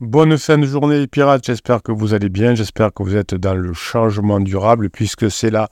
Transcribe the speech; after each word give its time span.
Bonne 0.00 0.38
fin 0.38 0.58
de 0.58 0.64
journée 0.64 1.00
les 1.00 1.08
pirates, 1.08 1.44
j'espère 1.44 1.82
que 1.82 1.90
vous 1.90 2.14
allez 2.14 2.28
bien, 2.28 2.54
j'espère 2.54 2.94
que 2.94 3.02
vous 3.02 3.16
êtes 3.16 3.34
dans 3.34 3.56
le 3.56 3.72
changement 3.72 4.38
durable 4.38 4.90
puisque 4.90 5.28
c'est 5.28 5.50
la 5.50 5.68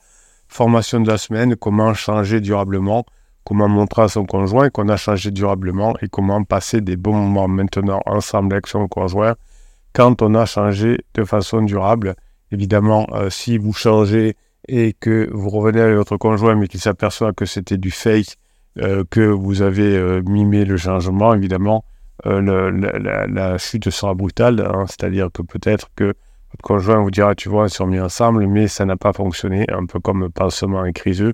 formation 0.49 0.99
de 0.99 1.07
la 1.07 1.17
semaine, 1.17 1.55
comment 1.55 1.93
changer 1.93 2.41
durablement, 2.41 3.05
comment 3.45 3.69
montrer 3.69 4.01
à 4.01 4.07
son 4.09 4.25
conjoint 4.25 4.69
qu'on 4.69 4.89
a 4.89 4.97
changé 4.97 5.31
durablement 5.31 5.95
et 6.01 6.09
comment 6.09 6.43
passer 6.43 6.81
des 6.81 6.97
bons 6.97 7.13
moments 7.13 7.47
maintenant 7.47 8.01
ensemble 8.05 8.55
avec 8.55 8.67
son 8.67 8.89
conjoint 8.89 9.35
quand 9.93 10.21
on 10.21 10.35
a 10.35 10.45
changé 10.45 10.97
de 11.13 11.23
façon 11.23 11.61
durable? 11.61 12.13
Évidemment, 12.51 13.07
euh, 13.13 13.29
si 13.29 13.57
vous 13.57 13.71
changez 13.71 14.35
et 14.67 14.91
que 14.91 15.29
vous 15.31 15.49
revenez 15.49 15.79
avec 15.79 15.95
votre 15.95 16.17
conjoint 16.17 16.55
mais 16.55 16.67
qu'il 16.67 16.81
s'aperçoit 16.81 17.31
que 17.31 17.45
c'était 17.45 17.77
du 17.77 17.91
fake, 17.91 18.35
euh, 18.79 19.05
que 19.09 19.21
vous 19.21 19.61
avez 19.61 19.95
euh, 19.95 20.21
mimé 20.25 20.65
le 20.65 20.75
changement, 20.75 21.33
évidemment, 21.33 21.85
la, 22.25 23.57
chute 23.57 23.89
sera 23.89 24.13
brutale. 24.13 24.61
Hein. 24.61 24.85
C'est-à-dire 24.87 25.29
que 25.31 25.41
peut-être 25.41 25.89
que 25.95 26.13
votre 26.51 26.63
conjoint 26.63 27.01
vous 27.01 27.11
dira, 27.11 27.35
tu 27.35 27.49
vois, 27.49 27.63
on 27.63 27.67
s'est 27.67 27.83
remis 27.83 27.99
ensemble, 27.99 28.47
mais 28.47 28.67
ça 28.67 28.85
n'a 28.85 28.95
pas 28.95 29.13
fonctionné, 29.13 29.65
un 29.69 29.85
peu 29.85 29.99
comme 29.99 30.29
pansement 30.31 30.85
et 30.85 30.93
criseux. 30.93 31.33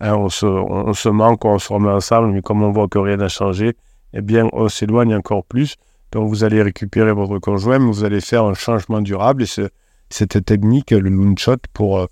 Hein, 0.00 0.14
on, 0.14 0.28
se, 0.28 0.46
on, 0.46 0.92
se 0.92 1.08
manque, 1.08 1.44
on 1.44 1.58
se 1.58 1.72
remet 1.72 1.90
ensemble, 1.90 2.32
mais 2.32 2.42
comme 2.42 2.62
on 2.62 2.70
voit 2.70 2.88
que 2.88 2.98
rien 2.98 3.16
n'a 3.16 3.28
changé, 3.28 3.76
eh 4.12 4.20
bien, 4.22 4.48
on 4.52 4.68
s'éloigne 4.68 5.14
encore 5.14 5.44
plus. 5.44 5.76
Donc, 6.12 6.28
vous 6.28 6.44
allez 6.44 6.62
récupérer 6.62 7.12
votre 7.12 7.38
conjoint, 7.38 7.78
mais 7.78 7.86
vous 7.86 8.04
allez 8.04 8.20
faire 8.20 8.44
un 8.44 8.54
changement 8.54 9.00
durable. 9.00 9.42
Et 9.42 9.68
cette 10.10 10.44
technique, 10.44 10.90
le 10.90 11.10
moonshot, 11.10 11.56
pour, 11.72 11.98
euh, 11.98 12.06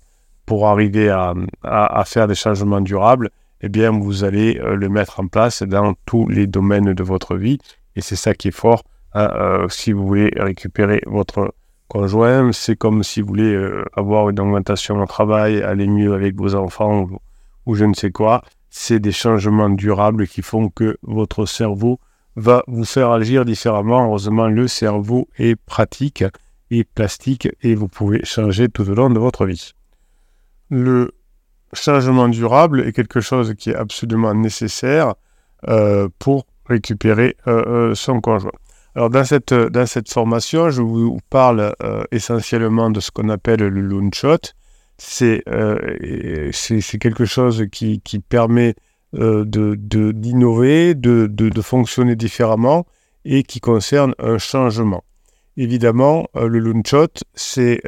pour 0.45 0.67
arriver 0.67 1.09
à, 1.09 1.33
à, 1.63 2.03
faire 2.05 2.27
des 2.27 2.35
changements 2.35 2.81
durables, 2.81 3.29
eh 3.61 3.69
bien, 3.69 3.91
vous 3.91 4.23
allez 4.23 4.59
euh, 4.59 4.75
le 4.75 4.89
mettre 4.89 5.19
en 5.19 5.27
place 5.27 5.63
dans 5.63 5.93
tous 6.05 6.27
les 6.27 6.45
domaines 6.47 6.93
de 6.93 7.03
votre 7.03 7.35
vie. 7.35 7.57
Et 7.95 8.01
c'est 8.01 8.15
ça 8.15 8.33
qui 8.33 8.49
est 8.49 8.55
fort. 8.55 8.83
Hein, 9.13 9.29
euh, 9.33 9.69
si 9.69 9.91
vous 9.91 10.05
voulez 10.05 10.31
récupérer 10.35 11.01
votre 11.05 11.53
conjoint, 11.87 12.51
c'est 12.51 12.75
comme 12.75 13.03
si 13.03 13.21
vous 13.21 13.27
voulez 13.27 13.71
avoir 13.95 14.29
une 14.29 14.39
augmentation 14.39 15.01
au 15.01 15.05
travail, 15.05 15.61
aller 15.61 15.87
mieux 15.87 16.13
avec 16.13 16.35
vos 16.35 16.55
enfants 16.55 17.07
ou 17.65 17.75
je 17.75 17.85
ne 17.85 17.93
sais 17.93 18.11
quoi. 18.11 18.43
C'est 18.69 18.99
des 18.99 19.11
changements 19.11 19.69
durables 19.69 20.27
qui 20.27 20.41
font 20.41 20.69
que 20.69 20.97
votre 21.03 21.45
cerveau 21.45 21.99
va 22.35 22.63
vous 22.67 22.85
faire 22.85 23.11
agir 23.11 23.45
différemment. 23.45 24.05
Heureusement, 24.05 24.47
le 24.47 24.67
cerveau 24.67 25.27
est 25.37 25.55
pratique 25.55 26.23
et 26.71 26.83
plastique 26.83 27.47
et 27.61 27.75
vous 27.75 27.87
pouvez 27.87 28.23
changer 28.25 28.69
tout 28.69 28.89
au 28.89 28.93
long 28.93 29.09
de 29.09 29.19
votre 29.19 29.45
vie. 29.45 29.71
Le 30.69 31.13
changement 31.73 32.27
durable 32.27 32.81
est 32.81 32.91
quelque 32.91 33.21
chose 33.21 33.53
qui 33.55 33.69
est 33.69 33.75
absolument 33.75 34.33
nécessaire 34.33 35.15
euh, 35.67 36.09
pour 36.19 36.45
récupérer 36.67 37.35
euh, 37.47 37.63
euh, 37.67 37.95
son 37.95 38.21
conjoint. 38.21 38.51
Alors 38.95 39.09
dans 39.09 39.25
cette, 39.25 39.53
dans 39.53 39.85
cette 39.85 40.11
formation, 40.11 40.69
je 40.69 40.81
vous 40.81 41.19
parle 41.29 41.75
essentiellement 42.11 42.89
de 42.89 43.01
ce 43.01 43.11
qu'on 43.11 43.27
appelle 43.27 43.59
le 43.59 43.81
loon 43.81 44.09
shot, 44.13 44.37
euh, 45.21 46.49
c'est 46.53 46.99
quelque 46.99 47.25
chose 47.25 47.65
qui, 47.71 48.01
qui 48.01 48.19
permet 48.19 48.75
euh, 49.15 49.43
d'innover, 49.45 50.95
de, 50.95 51.27
de, 51.27 51.49
de, 51.49 51.61
fonctionner 51.61 52.15
différemment 52.15 52.85
et 53.23 53.43
qui 53.43 53.59
concerne 53.59 54.13
un 54.19 54.37
changement. 54.37 55.03
Évidemment, 55.57 56.27
euh, 56.35 56.47
le 56.47 56.59
Loonshot, 56.59 57.13
c'est 57.33 57.81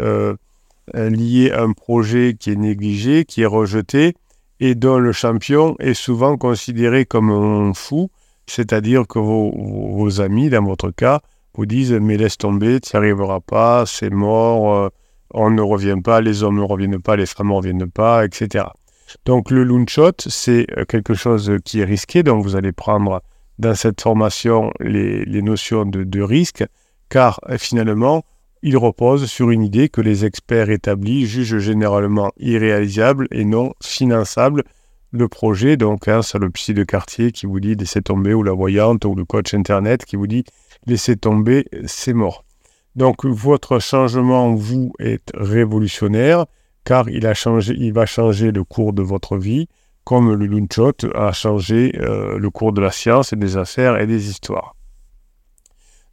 lié 0.94 1.52
à 1.52 1.64
un 1.64 1.74
projet 1.74 2.36
qui 2.40 2.52
est 2.52 2.56
négligé, 2.56 3.26
qui 3.26 3.42
est 3.42 3.46
rejeté 3.46 4.16
et 4.60 4.74
dont 4.74 4.98
le 4.98 5.12
champion 5.12 5.76
est 5.80 5.94
souvent 5.94 6.38
considéré 6.38 7.06
comme 7.06 7.30
un 7.30 7.74
fou, 7.74 8.10
c'est-à-dire 8.48 9.08
que 9.08 9.20
vos, 9.20 10.22
amis, 10.22 10.50
dans 10.50 10.64
votre 10.64 10.92
cas, 10.92 11.22
vous 11.56 11.66
disent 11.66 11.94
mais 11.94 12.18
laisse 12.18 12.38
tomber, 12.38 12.80
tu 12.80 12.96
n'y 12.96 12.98
arriveras 12.98 13.40
pas, 13.40 13.86
c'est 13.86 14.10
mort, 14.10 14.92
on 15.34 15.50
ne 15.50 15.62
revient 15.62 15.98
pas, 16.04 16.22
les 16.22 16.44
hommes 16.44 16.58
ne 16.58 16.64
reviennent 16.64 17.02
pas, 17.02 17.16
les 17.16 17.26
femmes 17.26 17.50
ne 17.50 17.54
reviennent 17.54 17.92
pas, 17.92 18.26
etc. 18.26 18.66
Donc 19.26 19.52
le 19.52 19.64
loonshot, 19.64 20.14
c'est 20.28 20.68
euh, 20.78 20.86
quelque 20.86 21.14
chose 21.14 21.52
qui 21.64 21.80
est 21.80 21.86
risqué, 21.86 22.24
donc 22.24 22.44
vous 22.44 22.56
allez 22.56 22.72
prendre 22.72 23.22
dans 23.60 23.76
cette 23.76 24.02
formation 24.02 24.72
les, 24.80 25.42
notions 25.42 25.86
de, 25.86 26.22
risque, 26.22 26.64
car 27.10 27.40
euh, 27.50 27.58
finalement, 27.58 28.24
il 28.62 28.78
repose 28.78 29.26
sur 29.26 29.52
une 29.52 29.64
idée 29.64 29.90
que 29.90 30.02
les 30.02 30.26
experts 30.26 30.70
établis 30.70 31.26
jugent 31.26 31.60
généralement 31.60 32.32
irréalisable 32.38 33.28
et 33.32 33.46
non 33.46 33.74
finançable. 33.84 34.64
Le 35.12 35.28
projet, 35.28 35.78
donc, 35.78 36.10
c'est 36.22 36.38
le 36.38 36.50
psy 36.50 36.74
de 36.74 36.84
quartier 36.84 37.32
qui 37.32 37.46
vous 37.46 37.60
dit 37.60 37.76
laissez 37.76 38.02
tomber, 38.02 38.34
ou 38.34 38.44
la 38.44 38.52
voyante, 38.52 39.06
ou 39.06 39.16
le 39.16 39.26
coach 39.26 39.54
internet 39.54 40.06
qui 40.06 40.16
vous 40.16 40.28
dit 40.28 40.44
laissez 40.86 41.16
tomber, 41.16 41.66
c'est 41.86 42.14
mort. 42.14 42.44
Donc 42.96 43.26
votre 43.26 43.80
changement, 43.80 44.54
vous, 44.56 44.92
est 45.00 45.32
révolutionnaire 45.36 46.46
car 46.84 47.10
il, 47.10 47.28
a 47.28 47.34
changé, 47.34 47.76
il 47.78 47.94
va 47.94 48.06
changer 48.06 48.52
le 48.52 48.64
cours 48.64 48.94
de 48.94 49.04
votre 49.04 49.38
vie 49.38 49.68
comme 50.04 50.34
le 50.34 50.46
Lunchot 50.46 50.94
a 51.16 51.34
changé 51.34 51.92
euh, 52.00 52.40
le 52.40 52.50
cours 52.50 52.72
de 52.72 52.80
la 52.80 52.92
science 52.92 53.34
et 53.34 53.36
des 53.36 53.58
affaires 53.58 54.00
et 54.00 54.08
des 54.08 54.30
histoires. 54.30 54.74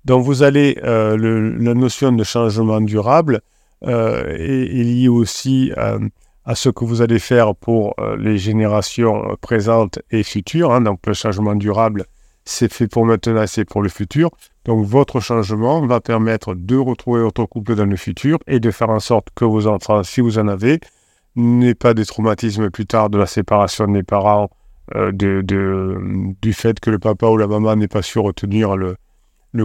Donc 0.04 0.24
vous 0.24 0.42
allez, 0.42 0.76
euh, 0.82 1.16
la 1.60 1.74
notion 1.74 2.10
de 2.10 2.24
changement 2.24 2.80
durable 2.80 3.40
euh, 3.84 4.34
est, 4.36 4.82
liée 4.82 5.06
aussi 5.06 5.70
à 5.76 5.98
ce 6.52 6.68
que 6.68 6.84
vous 6.84 7.00
allez 7.00 7.18
faire 7.18 7.54
pour 7.54 7.94
les 8.18 8.36
générations 8.36 9.36
présentes 9.40 9.98
et 10.10 10.22
futures. 10.22 10.72
Hein. 10.72 10.82
donc 10.82 11.00
le 11.06 11.14
changement 11.14 11.54
durable, 11.54 12.04
c'est 12.44 12.72
fait 12.72 12.88
pour 12.88 13.06
maintenant, 13.06 13.46
c'est 13.46 13.64
pour 13.64 13.82
le 13.82 13.88
futur. 13.88 14.30
Donc 14.64 14.84
votre 14.86 15.20
changement 15.20 15.86
va 15.86 16.00
permettre 16.00 16.54
de 16.54 16.76
retrouver 16.76 17.22
votre 17.22 17.44
couple 17.46 17.74
dans 17.74 17.86
le 17.86 17.96
futur 17.96 18.38
et 18.46 18.60
de 18.60 18.70
faire 18.70 18.90
en 18.90 19.00
sorte 19.00 19.28
que 19.34 19.44
vos 19.44 19.66
enfants, 19.66 20.02
si 20.02 20.20
vous 20.20 20.38
en 20.38 20.48
avez, 20.48 20.80
n'aient 21.36 21.74
pas 21.74 21.94
des 21.94 22.04
traumatismes 22.04 22.70
plus 22.70 22.86
tard 22.86 23.10
de 23.10 23.18
la 23.18 23.26
séparation 23.26 23.88
des 23.88 24.02
parents, 24.02 24.50
euh, 24.94 25.12
du 25.12 26.52
fait 26.52 26.78
que 26.80 26.90
le 26.90 26.98
papa 26.98 27.26
ou 27.26 27.36
la 27.36 27.46
maman 27.46 27.76
n'est 27.76 27.88
pas 27.88 28.02
su 28.02 28.18
retenir 28.18 28.76
le, 28.76 28.96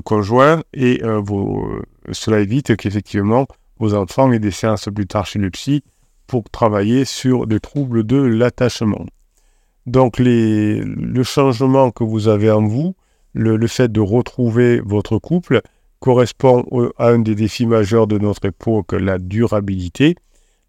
conjoint. 0.01 0.61
Et 0.73 1.01
euh, 1.03 1.21
cela 2.11 2.39
évite 2.39 2.75
qu'effectivement 2.75 3.47
vos 3.79 3.93
enfants 3.93 4.31
aient 4.31 4.39
des 4.39 4.51
séances 4.51 4.89
plus 4.93 5.07
tard 5.07 5.25
chez 5.25 5.39
le 5.39 5.49
psy 5.49 5.83
pour 6.29 6.49
travailler 6.49 7.05
sur 7.05 7.47
des 7.47 7.59
troubles 7.59 8.03
de 8.05 8.17
l'attachement. 8.17 9.05
Donc 9.87 10.19
le 10.19 11.23
changement 11.23 11.89
que 11.89 12.03
vous 12.03 12.27
avez 12.27 12.51
en 12.51 12.65
vous, 12.65 12.95
le, 13.33 13.67
fait 13.67 13.91
de 13.91 13.99
retrouver 13.99 14.79
votre 14.85 15.17
couple 15.17 15.61
correspond 15.99 16.65
à 16.97 17.07
un 17.09 17.19
des 17.19 17.33
défis 17.33 17.65
majeurs 17.65 18.05
de 18.05 18.19
notre 18.19 18.45
époque, 18.45 18.93
la 18.93 19.17
durabilité. 19.17 20.15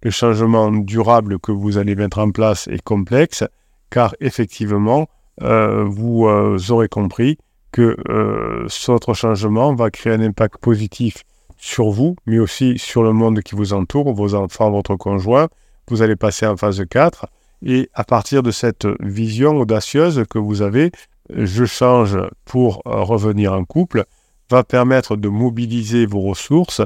Le 0.02 0.10
changement 0.10 0.70
durable 0.70 1.38
que 1.38 1.52
vous 1.52 1.76
allez 1.76 1.94
mettre 1.94 2.18
en 2.18 2.30
place 2.30 2.66
est 2.68 2.82
complexe, 2.82 3.44
car 3.90 4.14
effectivement, 4.20 5.08
euh, 5.42 5.84
vous 5.84 6.26
euh, 6.26 6.58
aurez 6.70 6.88
compris 6.88 7.36
que 7.72 7.96
euh, 8.08 8.66
changement 9.14 9.74
va 9.74 9.90
créer 9.90 10.14
un 10.14 10.22
impact 10.22 10.56
positif 10.56 11.24
sur 11.60 11.90
vous, 11.90 12.16
mais 12.26 12.38
aussi 12.38 12.78
sur 12.78 13.02
le 13.02 13.12
monde 13.12 13.42
qui 13.42 13.54
vous 13.54 13.74
entoure, 13.74 14.12
vos 14.14 14.34
enfants, 14.34 14.70
votre 14.70 14.96
conjoint. 14.96 15.48
Vous 15.88 16.02
allez 16.02 16.16
passer 16.16 16.46
en 16.46 16.56
phase 16.56 16.82
4. 16.88 17.26
Et 17.62 17.90
à 17.92 18.04
partir 18.04 18.42
de 18.42 18.50
cette 18.50 18.88
vision 19.00 19.58
audacieuse 19.58 20.24
que 20.28 20.38
vous 20.38 20.62
avez, 20.62 20.90
je 21.28 21.66
change 21.66 22.18
pour 22.46 22.82
euh, 22.86 23.02
revenir 23.02 23.52
en 23.52 23.64
couple, 23.64 24.04
va 24.48 24.64
permettre 24.64 25.16
de 25.16 25.28
mobiliser 25.28 26.06
vos 26.06 26.22
ressources 26.22 26.80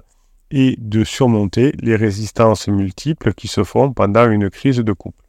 et 0.51 0.77
de 0.79 1.05
surmonter 1.05 1.73
les 1.81 1.97
résistances 1.97 2.69
multiples 2.69 3.33
qui 3.33 3.49
se 3.49 3.65
font 3.65 3.93
pendant 3.93 4.29
une 4.29 4.51
crise 4.51 4.79
de 4.79 4.93
couple. 4.93 5.25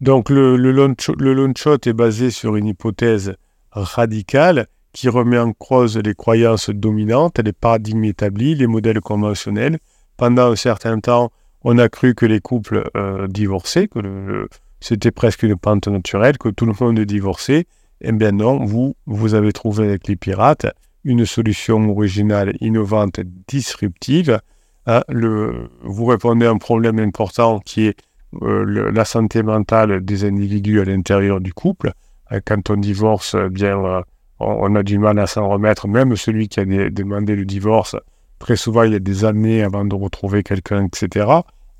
Donc 0.00 0.28
le, 0.28 0.56
le, 0.56 0.72
long 0.72 1.54
shot 1.56 1.78
est 1.86 1.92
basé 1.92 2.30
sur 2.30 2.56
une 2.56 2.66
hypothèse 2.66 3.34
radicale 3.70 4.66
qui 4.92 5.08
remet 5.08 5.38
en 5.38 5.52
cause 5.52 5.96
les 5.98 6.14
croyances 6.14 6.70
dominantes, 6.70 7.38
les 7.38 7.52
paradigmes 7.52 8.04
établis, 8.04 8.54
les 8.54 8.66
modèles 8.66 9.00
conventionnels. 9.00 9.78
Pendant 10.16 10.52
un 10.52 10.56
certain 10.56 11.00
temps, 11.00 11.30
on 11.62 11.78
a 11.78 11.88
cru 11.88 12.14
que 12.14 12.26
les 12.26 12.40
couples 12.40 12.90
euh, 12.96 13.26
divorçaient, 13.28 13.88
que 13.88 14.48
c'était 14.80 15.10
presque 15.10 15.44
une 15.44 15.56
pente 15.56 15.88
naturelle, 15.88 16.38
que 16.38 16.48
tout 16.48 16.66
le 16.66 16.74
monde 16.78 17.00
divorcé. 17.00 17.66
Eh 18.00 18.12
bien 18.12 18.32
non, 18.32 18.64
vous, 18.64 18.96
vous 19.06 19.34
avez 19.34 19.52
trouvé 19.52 19.86
avec 19.86 20.08
les 20.08 20.16
pirates 20.16 20.66
une 21.04 21.24
solution 21.24 21.90
originale, 21.90 22.54
innovante, 22.60 23.20
disruptive. 23.48 24.40
Hein, 24.86 25.02
vous 25.08 26.04
répondez 26.06 26.46
à 26.46 26.50
un 26.50 26.58
problème 26.58 26.98
important 26.98 27.60
qui 27.60 27.86
est 27.86 27.96
euh, 28.42 28.90
la 28.90 29.04
santé 29.04 29.42
mentale 29.42 30.04
des 30.04 30.24
individus 30.24 30.80
à 30.80 30.84
l'intérieur 30.84 31.40
du 31.40 31.52
couple. 31.52 31.92
Hein, 32.30 32.40
quand 32.44 32.70
on 32.70 32.76
divorce, 32.76 33.36
eh 33.38 33.50
bien, 33.50 33.84
euh, 33.84 34.02
on, 34.42 34.74
a 34.74 34.82
du 34.82 34.98
mal 34.98 35.18
à 35.18 35.26
s'en 35.26 35.48
remettre. 35.48 35.88
Même 35.88 36.16
celui 36.16 36.48
qui 36.48 36.60
a 36.60 36.64
demandé 36.64 37.36
le 37.36 37.44
divorce, 37.44 37.96
très 38.38 38.56
souvent, 38.56 38.82
il 38.82 38.92
y 38.92 38.96
a 38.96 39.00
des 39.00 39.24
années 39.24 39.62
avant 39.62 39.84
de 39.84 39.94
retrouver 39.94 40.42
quelqu'un, 40.42 40.86
etc. 40.86 41.26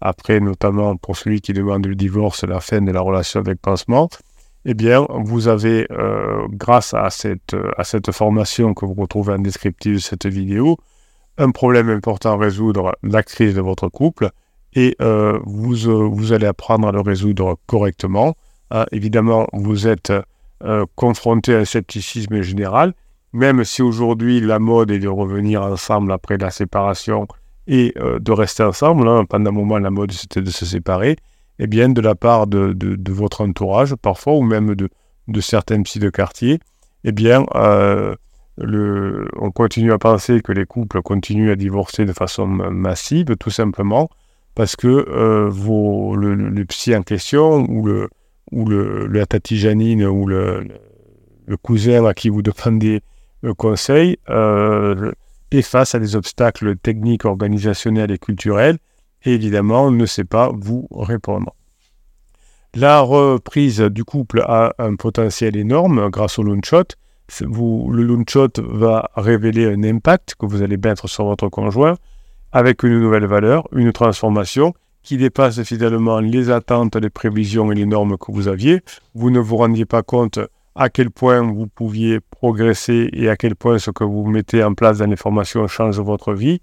Après, 0.01 0.41
notamment 0.41 0.97
pour 0.97 1.17
celui 1.17 1.41
qui 1.41 1.53
demande 1.53 1.87
le 1.87 1.95
divorce, 1.95 2.45
la 2.45 2.61
fin 2.61 2.81
de 2.81 2.91
la 2.91 3.01
relation 3.01 3.41
avec 3.41 3.61
pansement. 3.61 4.09
eh 4.65 4.75
bien, 4.75 5.07
vous 5.11 5.49
avez, 5.49 5.87
grâce 6.51 6.95
à 6.95 7.11
cette, 7.11 8.11
formation 8.11 8.75
que 8.75 8.85
vous 8.85 8.95
retrouvez 8.95 9.35
en 9.35 9.39
descriptif 9.39 9.95
de 9.95 9.99
cette 9.99 10.27
vidéo, 10.27 10.77
un 11.39 11.51
problème 11.51 11.89
important 11.89 12.33
à 12.33 12.37
résoudre, 12.37 12.93
la 13.03 13.23
crise 13.23 13.55
de 13.55 13.61
votre 13.61 13.89
couple, 13.89 14.31
et 14.75 14.97
vous, 15.45 15.75
vous 16.11 16.33
allez 16.33 16.47
apprendre 16.47 16.89
à 16.89 16.93
le 16.93 17.01
résoudre 17.01 17.57
correctement. 17.67 18.35
Évidemment, 18.91 19.47
vous 19.53 19.87
êtes 19.87 20.13
confronté 20.95 21.55
à 21.55 21.59
un 21.59 21.65
scepticisme 21.65 22.41
général, 22.43 22.95
même 23.33 23.65
si 23.65 23.83
aujourd'hui 23.83 24.41
la 24.41 24.59
mode 24.59 24.91
est 24.91 24.99
de 24.99 25.09
revenir 25.09 25.63
ensemble 25.63 26.13
après 26.13 26.37
la 26.39 26.51
séparation 26.51 27.27
et 27.67 27.95
euh, 27.97 28.19
de 28.19 28.33
rester 28.33 28.63
ensemble, 28.63 29.07
hein, 29.09 29.25
pendant 29.25 29.51
un 29.51 29.55
moment 29.55 29.79
la 29.79 29.91
mode 29.91 30.13
c'était 30.13 30.43
de 30.43 30.51
se 30.51 30.67
séparer, 30.67 31.17
eh 31.59 31.67
bien 31.67 31.89
de 31.89 32.01
la 32.01 32.15
part 32.15 32.47
de, 32.47 32.75
votre 33.11 33.43
entourage 33.43 33.95
parfois, 33.97 34.35
ou 34.35 34.43
même 34.43 34.75
de, 34.75 34.89
certains 35.41 35.83
psy 35.83 35.99
de 35.99 36.11
quartier, 36.11 36.59
eh 37.05 37.13
bien 37.13 37.45
euh, 37.55 38.15
le, 38.59 39.29
on 39.39 39.51
continue 39.51 39.93
à 39.93 39.99
penser 39.99 40.41
que 40.41 40.53
les 40.53 40.67
couples 40.67 41.01
continuent 41.03 41.51
à 41.51 41.57
divorcer 41.57 42.05
de 42.05 42.13
façon 42.13 42.47
massive, 42.47 43.37
tout 43.37 43.51
simplement 43.51 44.11
parce 44.55 44.77
que 44.77 44.87
euh, 44.87 45.49
vos, 45.49 46.15
le, 46.15 46.65
psy 46.67 46.95
en 46.95 47.03
question, 47.03 47.65
ou, 47.71 47.87
le, 47.87 48.11
ou 48.53 48.67
le, 48.67 49.07
la 49.07 49.27
tati 49.27 49.59
Janine, 49.59 50.05
ou 50.05 50.27
le, 50.27 50.69
cousin 51.63 52.05
à 52.05 52.15
qui 52.15 52.29
vous 52.29 52.43
demandez 52.43 53.03
conseil 53.55 54.19
euh, 54.31 55.13
est 55.51 55.63
face 55.63 55.95
à 55.95 55.99
des 55.99 56.17
obstacles 56.17 56.77
techniques, 56.77 57.25
organisationnels 57.25 58.11
et 58.11 58.19
culturels, 58.19 58.79
et 59.25 59.33
évidemment 59.35 59.91
ne 59.91 60.07
sait 60.07 60.25
pas 60.25 60.51
vous 60.55 60.89
répondre. 60.93 61.55
La 62.75 63.01
reprise 63.01 63.81
du 63.81 64.05
couple 64.05 64.41
a 64.41 64.75
un 64.79 64.97
potentiel 64.97 65.57
énorme 65.57 66.09
grâce 66.09 66.39
au. 66.39 66.45
Vous, 67.47 67.91
le 67.93 68.03
Loonshot 68.03 68.49
va 68.59 69.11
révéler 69.15 69.67
un 69.67 69.83
impact 69.85 70.37
que 70.39 70.47
vous 70.47 70.63
allez 70.63 70.77
mettre 70.77 71.09
sur 71.09 71.25
votre 71.25 71.49
conjoint 71.49 71.97
avec 72.51 72.83
une 72.83 72.99
nouvelle 72.99 73.27
valeur, 73.27 73.69
une 73.73 73.93
transformation 73.93 74.75
qui 75.03 75.17
dépasse 75.17 75.63
finalement 75.63 76.21
les 76.21 76.51
attentes, 76.51 76.97
les 76.97 77.11
prévisions 77.11 77.71
et 77.73 77.75
les 77.75 77.87
normes 77.87 78.17
que 78.17 78.31
vous 78.33 78.49
aviez. 78.49 78.83
Vous 79.15 79.31
ne 79.31 79.41
vous 79.41 79.57
rendiez 79.57 79.85
pas 79.85 80.03
compte 80.03 80.39
à 80.75 80.89
quel 80.89 81.11
point 81.11 81.43
vous 81.43 81.67
pouviez 81.67 82.21
progresser 82.21 83.11
et 83.13 83.29
à 83.29 83.37
quel 83.37 83.57
point 83.57 83.79
ce 83.79 83.91
que 83.91 84.05
vous 84.05 84.25
mettez 84.27 84.63
en 84.65 84.75
place 84.75 84.99
dans 84.99 85.07
les 85.07 85.17
formations 85.17 85.67
change 85.67 85.99
votre 86.01 86.33
vie. 86.33 86.61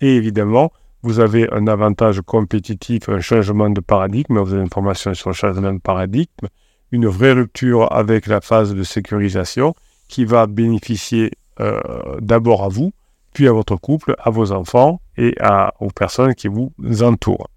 Et 0.00 0.16
évidemment, 0.16 0.72
vous 1.02 1.20
avez 1.20 1.52
un 1.52 1.66
avantage 1.66 2.20
compétitif, 2.20 3.08
un 3.08 3.20
changement 3.20 3.70
de 3.70 3.80
paradigme. 3.80 4.38
Vous 4.38 4.54
avez 4.54 4.62
une 4.62 4.70
formation 4.70 5.12
sur 5.14 5.30
le 5.30 5.34
changement 5.34 5.72
de 5.72 5.78
paradigme, 5.78 6.46
une 6.92 7.06
vraie 7.06 7.32
rupture 7.32 7.92
avec 7.92 8.26
la 8.26 8.40
phase 8.40 8.74
de 8.74 8.82
sécurisation 8.82 9.74
qui 10.08 10.24
va 10.24 10.46
bénéficier 10.46 11.30
euh, 11.60 11.80
d'abord 12.20 12.64
à 12.64 12.68
vous, 12.68 12.92
puis 13.32 13.46
à 13.46 13.52
votre 13.52 13.76
couple, 13.76 14.14
à 14.18 14.30
vos 14.30 14.52
enfants 14.52 15.00
et 15.16 15.34
aux 15.80 15.90
personnes 15.90 16.34
qui 16.34 16.48
vous 16.48 16.72
entourent 17.02 17.48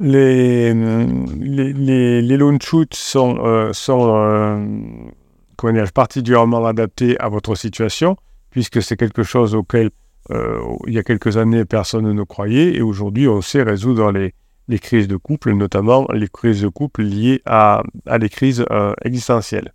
les, 0.00 0.72
les, 0.72 1.72
les, 1.74 2.22
les 2.22 2.36
loan 2.38 2.58
sont, 2.92 3.38
euh, 3.44 3.72
sont 3.74 4.14
euh, 4.16 5.86
particulièrement 5.94 6.64
adaptés 6.64 7.20
à 7.20 7.28
votre 7.28 7.54
situation, 7.54 8.16
puisque 8.50 8.82
c'est 8.82 8.96
quelque 8.96 9.22
chose 9.22 9.54
auquel, 9.54 9.90
euh, 10.30 10.58
il 10.86 10.94
y 10.94 10.98
a 10.98 11.02
quelques 11.02 11.36
années, 11.36 11.66
personne 11.66 12.10
ne 12.10 12.22
croyait, 12.24 12.74
et 12.74 12.80
aujourd'hui, 12.80 13.28
on 13.28 13.42
sait 13.42 13.62
résoudre 13.62 14.10
les, 14.10 14.34
les, 14.68 14.78
crises 14.78 15.06
de 15.06 15.16
couple, 15.16 15.52
notamment 15.52 16.06
les 16.14 16.28
crises 16.28 16.62
de 16.62 16.68
couple 16.68 17.02
liées 17.02 17.42
à, 17.44 17.82
à 18.06 18.16
les 18.16 18.30
crises 18.30 18.64
existentielles. 19.04 19.72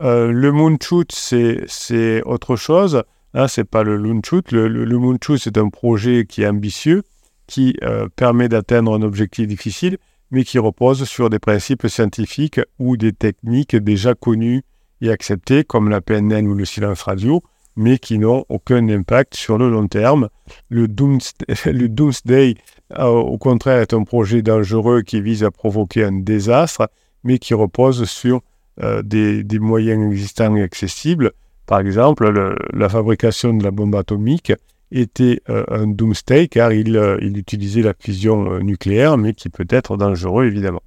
le 0.00 0.50
moonshoot, 0.50 1.10
c'est 1.12 2.22
autre 2.26 2.56
chose. 2.56 3.02
Hein, 3.32 3.46
c'est 3.46 3.64
pas 3.64 3.84
le 3.84 3.96
loonshoot. 3.96 4.50
Le, 4.50 4.66
le, 4.66 4.84
le 4.84 4.98
moonshoot, 4.98 5.38
c'est 5.38 5.56
un 5.56 5.68
projet 5.68 6.26
qui 6.26 6.42
est 6.42 6.48
ambitieux, 6.48 7.04
qui 7.50 7.74
euh, 7.82 8.08
permet 8.14 8.48
d'atteindre 8.48 8.94
un 8.94 9.02
objectif 9.02 9.48
difficile, 9.48 9.98
mais 10.30 10.44
qui 10.44 10.60
repose 10.60 11.04
sur 11.04 11.28
des 11.28 11.40
principes 11.40 11.88
scientifiques 11.88 12.60
ou 12.78 12.96
des 12.96 13.12
techniques 13.12 13.74
déjà 13.74 14.14
connues 14.14 14.62
et 15.02 15.10
acceptées, 15.10 15.64
comme 15.64 15.90
la 15.90 16.00
PNN 16.00 16.46
ou 16.46 16.54
le 16.54 16.64
silence 16.64 17.02
radio, 17.02 17.42
mais 17.74 17.98
qui 17.98 18.18
n'ont 18.18 18.44
aucun 18.48 18.88
impact 18.88 19.34
sur 19.34 19.58
le 19.58 19.68
long 19.68 19.88
terme. 19.88 20.28
Le, 20.70 20.86
Doomsday, 20.86 22.54
euh, 22.98 23.06
au 23.06 23.38
contraire, 23.38 23.80
est 23.80 23.94
un 23.94 24.04
projet 24.04 24.42
dangereux 24.42 25.02
qui 25.02 25.20
vise 25.20 25.42
à 25.42 25.50
provoquer 25.50 26.04
un 26.04 26.12
désastre, 26.12 26.88
mais 27.24 27.38
qui 27.38 27.54
repose 27.54 28.04
sur 28.04 28.42
euh, 28.80 29.02
des, 29.02 29.58
moyens 29.58 30.12
existants 30.12 30.54
et 30.54 30.62
accessibles. 30.62 31.32
Par 31.66 31.80
exemple, 31.80 32.32
la 32.72 32.88
fabrication 32.88 33.54
de 33.54 33.64
la 33.64 33.70
bombe 33.70 33.94
atomique 33.94 34.52
était 34.90 35.40
euh, 35.48 35.64
un 35.68 35.86
doomsday 35.86 36.48
car 36.48 36.72
il, 36.72 36.96
euh, 36.96 37.18
il 37.20 37.36
utilisait 37.38 37.82
la 37.82 37.94
fusion 37.98 38.52
euh, 38.52 38.60
nucléaire, 38.60 39.16
mais 39.16 39.34
qui 39.34 39.48
peut 39.48 39.66
être 39.68 39.96
dangereux 39.96 40.46
évidemment. 40.46 40.82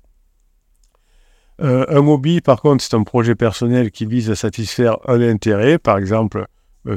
un 1.59 2.07
hobby, 2.07 2.41
par 2.41 2.61
contre, 2.61 2.83
c'est 2.83 2.95
un 2.95 3.03
projet 3.03 3.35
personnel 3.35 3.91
qui 3.91 4.05
vise 4.05 4.29
à 4.29 4.35
satisfaire 4.35 4.97
un 5.07 5.21
intérêt, 5.21 5.77
par 5.77 5.97
exemple 5.97 6.45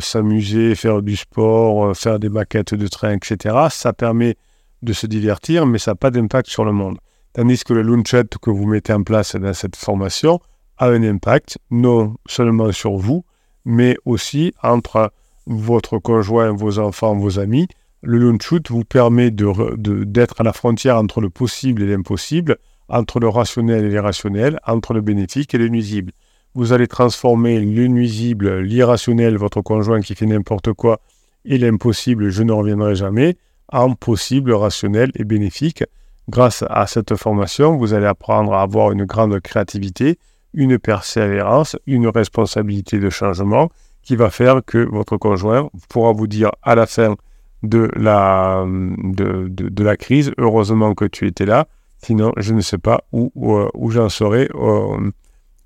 s'amuser, 0.01 0.75
faire 0.75 1.01
du 1.01 1.15
sport, 1.15 1.97
faire 1.97 2.19
des 2.19 2.29
maquettes 2.29 2.75
de 2.75 2.89
train, 2.89 3.13
etc. 3.13 3.55
Ça 3.71 3.93
permet 3.93 4.35
de 4.83 4.93
se 4.93 5.07
divertir, 5.07 5.65
mais 5.65 5.79
ça 5.79 5.93
n'a 5.93 5.95
pas 5.95 6.11
d'impact 6.11 6.49
sur 6.49 6.65
le 6.65 6.73
monde. 6.73 6.99
Tandis 7.35 7.63
que 7.63 7.73
le 7.73 7.83
launchet 7.83 8.25
que 8.43 8.51
vous 8.51 8.67
mettez 8.67 8.93
en 8.93 9.05
place 9.05 9.37
dans 9.37 9.53
cette 9.55 9.77
formation 9.77 10.41
a 10.79 10.89
un 10.89 11.03
impact, 11.05 11.59
non 11.71 12.17
seulement 12.27 12.73
sur 12.73 12.97
vous, 12.97 13.25
mais 13.65 13.97
aussi 14.05 14.53
entre 14.63 15.13
votre 15.47 15.99
conjoint, 15.99 16.53
vos 16.53 16.79
enfants, 16.79 17.15
vos 17.15 17.39
amis, 17.39 17.69
le 18.03 18.19
launch 18.19 18.53
vous 18.69 18.85
permet 18.85 19.31
d'être 19.31 19.77
de, 19.77 20.27
à 20.39 20.43
la 20.43 20.53
frontière 20.53 20.97
entre 20.97 21.21
le 21.21 21.31
possible 21.31 21.83
et 21.83 21.87
l'impossible, 21.87 22.57
entre 22.89 23.19
le 23.21 23.29
rationnel 23.29 23.85
et 23.85 23.89
l'irrationnel, 23.89 24.61
entre 24.67 24.95
le 24.95 25.01
bénéfique 25.01 25.55
et 25.55 25.59
le 25.59 25.69
nuisible. 25.69 26.13
Vous 26.55 26.73
allez 26.73 26.87
transformer 26.87 27.61
le 27.61 27.87
nuisible, 27.89 28.61
l'irrationnel, 28.61 29.37
votre 29.37 29.61
conjoint 29.61 30.01
qui 30.01 30.15
fait 30.15 30.27
n'importe 30.27 30.73
quoi, 30.73 31.01
et 31.45 31.59
l'impossible, 31.59 32.31
je 32.31 32.43
ne 32.43 32.53
reviendrai 32.53 32.95
jamais, 32.95 33.37
en 33.73 33.93
possible, 33.95 34.53
rationnel 34.53 35.11
et 35.17 35.25
bénéfique. 35.25 35.85
Grâce 36.29 36.65
à 36.69 36.87
cette 36.87 37.15
formation, 37.17 37.77
vous 37.77 37.95
allez 37.95 38.07
apprendre 38.07 38.53
à 38.55 38.63
avoir 38.63 38.93
une 38.93 39.05
grande 39.05 39.39
créativité, 39.41 40.19
une 40.55 40.79
persévérance, 40.79 41.77
une 41.87 42.09
responsabilité 42.09 42.99
de 42.99 43.11
changement 43.11 43.71
qui 44.07 44.15
va 44.15 44.31
faire 44.31 44.61
que 44.65 44.79
votre 44.79 45.17
conjoint 45.17 45.69
pourra 45.89 46.13
vous 46.13 46.29
dire 46.29 46.53
à 46.63 46.77
la 46.77 46.87
fin 46.87 47.17
de 47.65 47.91
la, 47.97 48.65
de, 48.65 49.49
de, 49.49 49.85
la 49.85 49.97
crise, 49.97 50.33
heureusement 50.39 50.95
que 50.95 51.07
tu 51.07 51.27
étais 51.27 51.45
là, 51.45 51.67
sinon 51.99 52.33
je 52.37 52.55
ne 52.55 52.61
sais 52.61 52.79
pas 52.79 53.03
où, 53.11 53.33
où, 53.35 53.91
j'en 53.91 54.09
serais 54.09 54.49
euh, 54.55 55.11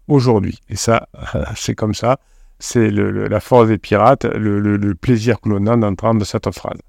aujourd'hui. 0.09 0.59
Et 0.71 0.76
ça, 0.76 1.07
c'est 1.55 1.75
comme 1.75 1.93
ça, 1.93 2.19
c'est 2.59 2.91
la 2.91 3.41
force 3.41 3.69
des 3.69 3.76
pirates, 3.76 4.25
le, 4.25 4.95
plaisir 4.95 5.38
que 5.43 5.50
l'on 5.50 5.67
a 5.67 5.76
d'entendre 5.76 6.25
cette 6.25 6.50
phrase. 6.50 6.81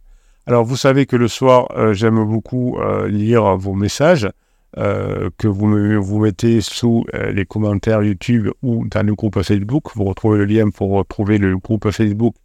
Alors 0.48 0.64
vous 0.64 0.78
savez 0.78 1.06
que 1.06 1.18
le 1.18 1.28
soir, 1.28 1.68
euh, 1.76 1.94
j'aime 1.94 2.24
beaucoup 2.24 2.78
euh, 2.80 3.10
lire 3.10 3.58
vos 3.58 3.74
messages. 3.74 4.30
Euh, 4.78 5.30
que 5.38 5.50
vous, 5.50 6.02
vous 6.02 6.20
mettez 6.20 6.62
sous 6.62 7.04
euh, 7.14 7.34
les 7.34 7.46
commentaires 7.46 8.04
YouTube 8.04 8.48
ou 8.62 8.88
dans 8.88 9.06
le 9.06 9.14
groupe 9.16 9.42
Facebook. 9.42 9.88
Vous 9.96 10.06
retrouvez 10.06 10.38
le 10.38 10.46
lien 10.46 10.70
pour 10.70 10.92
retrouver 10.92 11.38
le 11.38 11.58
groupe 11.58 11.92
Facebook 11.92 12.36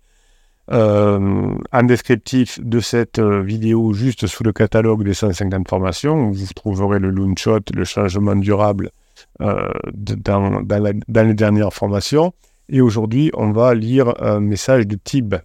euh, 0.73 1.55
en 1.73 1.83
descriptif 1.85 2.59
de 2.61 2.81
cette 2.81 3.21
vidéo 3.21 3.93
juste 3.93 4.27
sous 4.27 4.43
le 4.43 4.53
catalogue 4.53 5.05
des 5.05 5.15
150 5.15 5.69
formations. 5.69 6.33
Vous 6.33 6.47
trouverez 6.53 6.99
le 6.99 7.11
Loonshot, 7.11 7.61
le 7.73 7.85
changement 7.85 8.35
durable 8.35 8.91
dans, 9.39 10.65
les 10.69 11.35
dernières 11.35 11.73
formations. 11.73 12.35
Et 12.69 12.81
aujourd'hui, 12.81 13.31
on 13.35 13.53
va 13.53 13.73
lire 13.73 14.21
un 14.21 14.41
message 14.41 14.89
de 14.89 14.97
Tib. 14.97 15.37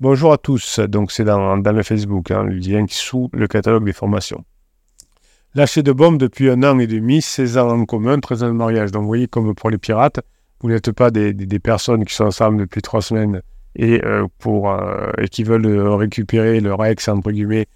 Bonjour 0.00 0.32
à 0.32 0.38
tous, 0.38 0.80
donc 0.80 1.12
c'est 1.12 1.24
dans, 1.24 1.58
dans, 1.58 1.72
le 1.72 1.82
Facebook, 1.82 2.30
hein, 2.30 2.44
le 2.44 2.54
lien 2.54 2.86
sous 2.88 3.28
le 3.34 3.46
catalogue 3.46 3.84
des 3.84 3.92
formations. 3.92 4.42
Lâché 5.56 5.84
de 5.84 5.92
bombes 5.92 6.18
depuis 6.18 6.50
un 6.50 6.64
an 6.64 6.80
et 6.80 6.88
demi, 6.88 7.22
16 7.22 7.58
ans 7.58 7.68
en 7.70 7.84
commun, 7.84 8.18
13 8.18 8.42
ans 8.42 8.48
de 8.48 8.52
mariage. 8.54 8.90
Donc 8.90 9.02
vous 9.02 9.08
voyez, 9.08 9.28
comme 9.28 9.54
pour 9.54 9.70
les 9.70 9.78
pirates, 9.78 10.18
vous 10.60 10.68
n'êtes 10.68 10.90
pas 10.90 11.12
des, 11.12 11.32
personnes 11.60 12.04
qui 12.04 12.12
sont 12.12 12.24
ensemble 12.24 12.58
depuis 12.58 12.82
trois 12.82 13.00
semaines 13.00 13.40
et, 13.76 14.04
euh, 14.04 14.26
euh, 14.46 15.26
qui 15.30 15.44
veulent 15.44 15.66
euh, 15.66 15.94
récupérer 15.94 16.58
leur 16.58 16.84
ex, 16.84 17.06
entre 17.06 17.30
guillemets, 17.30 17.66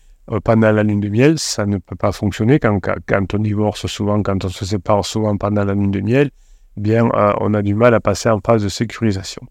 pendant 0.43 0.73
la 0.73 0.83
lune 0.83 0.99
de 0.99 1.09
miel. 1.09 1.39
Ça 1.39 1.67
ne 1.67 1.79
peut 1.79 1.95
pas 1.95 2.11
fonctionner 2.11 2.59
quand, 2.59 2.81
quand, 2.81 3.35
on 3.35 3.39
divorce 3.39 3.87
souvent, 3.87 4.21
quand 4.25 4.45
on 4.45 4.49
se 4.49 4.65
sépare 4.65 5.05
souvent 5.05 5.37
pendant 5.37 5.65
la 5.65 5.75
lune 5.75 5.93
de 5.93 6.01
miel. 6.01 6.31
Eh 6.79 6.81
bien, 6.81 7.09
on 7.41 7.55
a 7.55 7.63
du 7.63 7.75
mal 7.75 7.95
à 7.95 8.01
passer 8.01 8.29
en 8.29 8.41
phase 8.45 8.65
de 8.65 8.69
sécurisation. 8.69 9.43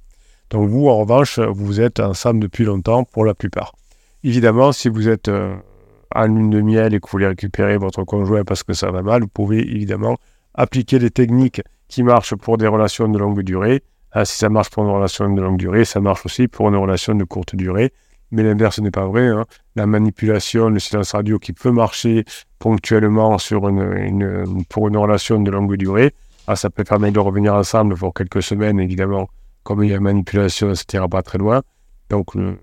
Donc 0.50 0.68
vous, 0.68 0.90
en 0.90 0.98
revanche, 0.98 1.40
vous 1.40 1.80
êtes 1.80 2.02
ensemble 2.02 2.42
depuis 2.42 2.66
longtemps 2.66 3.06
pour 3.06 3.24
la 3.24 3.34
plupart. 3.34 3.74
Évidemment, 4.26 4.74
si 4.74 4.90
vous 4.90 5.08
êtes 5.08 5.32
en 6.16 6.28
lune 6.28 6.50
de 6.50 6.62
miel 6.62 6.94
et 6.94 7.00
que 7.00 7.06
vous 7.06 7.12
voulez 7.12 7.28
récupérer 7.28 7.78
votre 7.78 8.04
conjoint 8.04 8.44
parce 8.44 8.64
que 8.64 8.74
ça 8.74 8.92
va 8.92 9.02
mal, 9.02 9.22
vous 9.22 9.28
pouvez 9.28 9.60
évidemment 9.60 10.18
appliquer 10.54 11.00
les 11.00 11.12
techniques 11.12 11.62
qui 11.88 12.04
marchent 12.04 12.36
pour 12.36 12.58
des 12.58 12.68
relations 12.68 13.08
de 13.08 13.18
longue 13.18 13.42
durée. 13.42 13.84
Ah, 14.12 14.26
si 14.26 14.38
ça 14.38 14.50
marche 14.50 14.70
pour 14.70 14.84
une 14.84 14.90
relation 14.90 15.30
de 15.30 15.42
longue 15.42 15.58
durée, 15.58 15.86
ça 15.86 16.00
marche 16.00 16.26
aussi 16.26 16.48
pour 16.48 16.70
une 16.70 16.76
relation 16.76 17.14
de 17.14 17.24
courte 17.24 17.56
durée. 17.56 17.94
Mais 18.32 18.44
l'inverse 18.44 18.80
n'est 18.80 18.92
pas 18.92 19.06
vrai. 19.08 19.28
Hein. 19.28 19.46
La 19.76 19.86
manipulation, 19.86 20.70
le 20.70 20.80
silence 20.80 21.12
radio 21.12 21.40
qui 21.40 21.54
peut 21.54 21.72
marcher 21.72 22.26
ponctuellement 22.60 23.38
sur 23.38 23.68
une, 23.70 24.66
pour 24.70 24.88
une 24.88 24.98
relation 24.98 25.40
de 25.40 25.52
longue 25.52 25.76
durée, 25.76 26.14
ah, 26.48 26.56
ça 26.56 26.70
peut 26.70 26.84
permettre 26.84 27.14
de 27.14 27.20
revenir 27.20 27.54
ensemble 27.54 27.96
pour 27.96 28.14
quelques 28.14 28.42
semaines, 28.42 28.80
évidemment. 28.80 29.30
Comme 29.64 29.84
il 29.84 29.92
y 29.92 29.94
a 29.94 30.00
manipulation, 30.00 30.70
ne 30.70 31.08
pas 31.08 31.22
très 31.22 31.38
loin. 31.38 31.62
Donc, 32.10 32.36
le, 32.36 32.58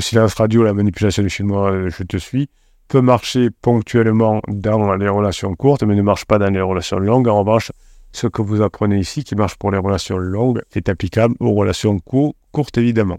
silence 0.00 0.34
radio, 0.34 0.62
la 0.62 0.72
manipulation 0.72 1.22
du 1.22 1.32
euh, 1.40 1.90
je 1.90 2.02
te 2.02 2.16
suis, 2.16 2.48
peut 2.88 3.00
marcher 3.00 3.50
ponctuellement 3.50 4.40
dans 4.48 4.94
les 4.94 5.08
relations 5.08 5.54
courtes, 5.54 5.82
mais 5.82 5.94
ne 5.94 6.02
marche 6.02 6.24
pas 6.24 6.38
dans 6.38 6.52
les 6.52 6.60
relations 6.60 6.98
longues. 6.98 7.28
En 7.28 7.40
revanche, 7.40 7.72
ce 8.12 8.26
que 8.26 8.42
vous 8.42 8.62
apprenez 8.62 8.98
ici, 8.98 9.24
qui 9.24 9.34
marche 9.34 9.56
pour 9.56 9.70
les 9.70 9.78
relations 9.78 10.18
longues, 10.18 10.62
est 10.74 10.88
applicable 10.88 11.34
aux 11.40 11.52
relations 11.52 11.98
courtes, 11.98 12.78
évidemment. 12.78 13.18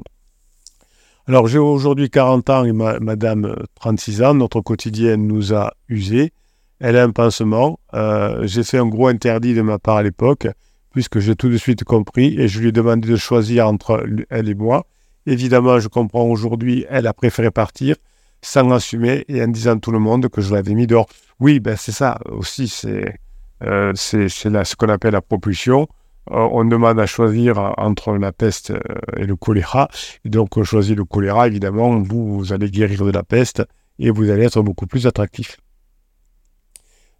Alors, 1.27 1.47
j'ai 1.47 1.57
aujourd'hui 1.57 2.09
40 2.09 2.49
ans 2.49 2.63
et 2.63 2.71
madame 2.71 3.53
36 3.75 4.23
ans. 4.23 4.33
Notre 4.33 4.61
quotidienne 4.61 5.27
nous 5.27 5.53
a 5.53 5.73
usé. 5.89 6.31
Elle 6.79 6.95
a 6.95 7.03
un 7.03 7.11
pansement. 7.11 7.79
Euh, 7.93 8.47
j'ai 8.47 8.63
fait 8.63 8.77
un 8.77 8.85
gros 8.85 9.07
interdit 9.07 9.53
de 9.53 9.61
ma 9.61 9.77
part 9.77 9.97
à 9.97 10.03
l'époque, 10.03 10.47
puisque 10.91 11.19
j'ai 11.19 11.35
tout 11.35 11.49
de 11.49 11.57
suite 11.57 11.83
compris 11.83 12.39
et 12.39 12.47
je 12.47 12.59
lui 12.61 12.69
ai 12.69 12.71
demandé 12.71 13.09
de 13.09 13.17
choisir 13.17 13.67
entre 13.67 14.05
elle 14.29 14.47
et 14.47 14.55
moi. 14.55 14.85
Évidemment, 15.27 15.79
je 15.81 15.89
comprends 15.89 16.23
aujourd'hui, 16.23 16.85
elle 16.89 17.05
a 17.05 17.13
préféré 17.13 17.51
partir 17.51 17.97
sans 18.41 18.71
assumer 18.71 19.25
et 19.27 19.43
en 19.43 19.47
disant 19.49 19.75
à 19.75 19.79
tout 19.79 19.91
le 19.91 19.99
monde 19.99 20.29
que 20.29 20.39
je 20.39 20.53
l'avais 20.53 20.73
mis 20.73 20.87
dehors. 20.87 21.07
Oui, 21.41 21.59
ben 21.59 21.75
c'est 21.75 21.91
ça 21.91 22.17
aussi, 22.29 22.69
c'est 22.69 23.19
euh, 23.61 23.91
ce 23.93 24.75
qu'on 24.77 24.87
appelle 24.87 25.11
la 25.11 25.21
propulsion. 25.21 25.89
Euh, 26.31 26.47
on 26.51 26.63
demande 26.63 26.97
à 27.01 27.05
choisir 27.05 27.73
entre 27.77 28.13
la 28.13 28.31
peste 28.31 28.71
euh, 28.71 28.79
et 29.17 29.25
le 29.25 29.35
choléra. 29.35 29.89
Et 30.23 30.29
donc, 30.29 30.55
on 30.55 30.63
choisit 30.63 30.95
le 30.95 31.03
choléra, 31.03 31.47
évidemment, 31.47 31.99
vous, 31.99 32.37
vous 32.37 32.53
allez 32.53 32.71
guérir 32.71 33.03
de 33.03 33.11
la 33.11 33.23
peste 33.23 33.63
et 33.99 34.11
vous 34.11 34.29
allez 34.29 34.45
être 34.45 34.61
beaucoup 34.61 34.87
plus 34.87 35.07
attractif. 35.07 35.57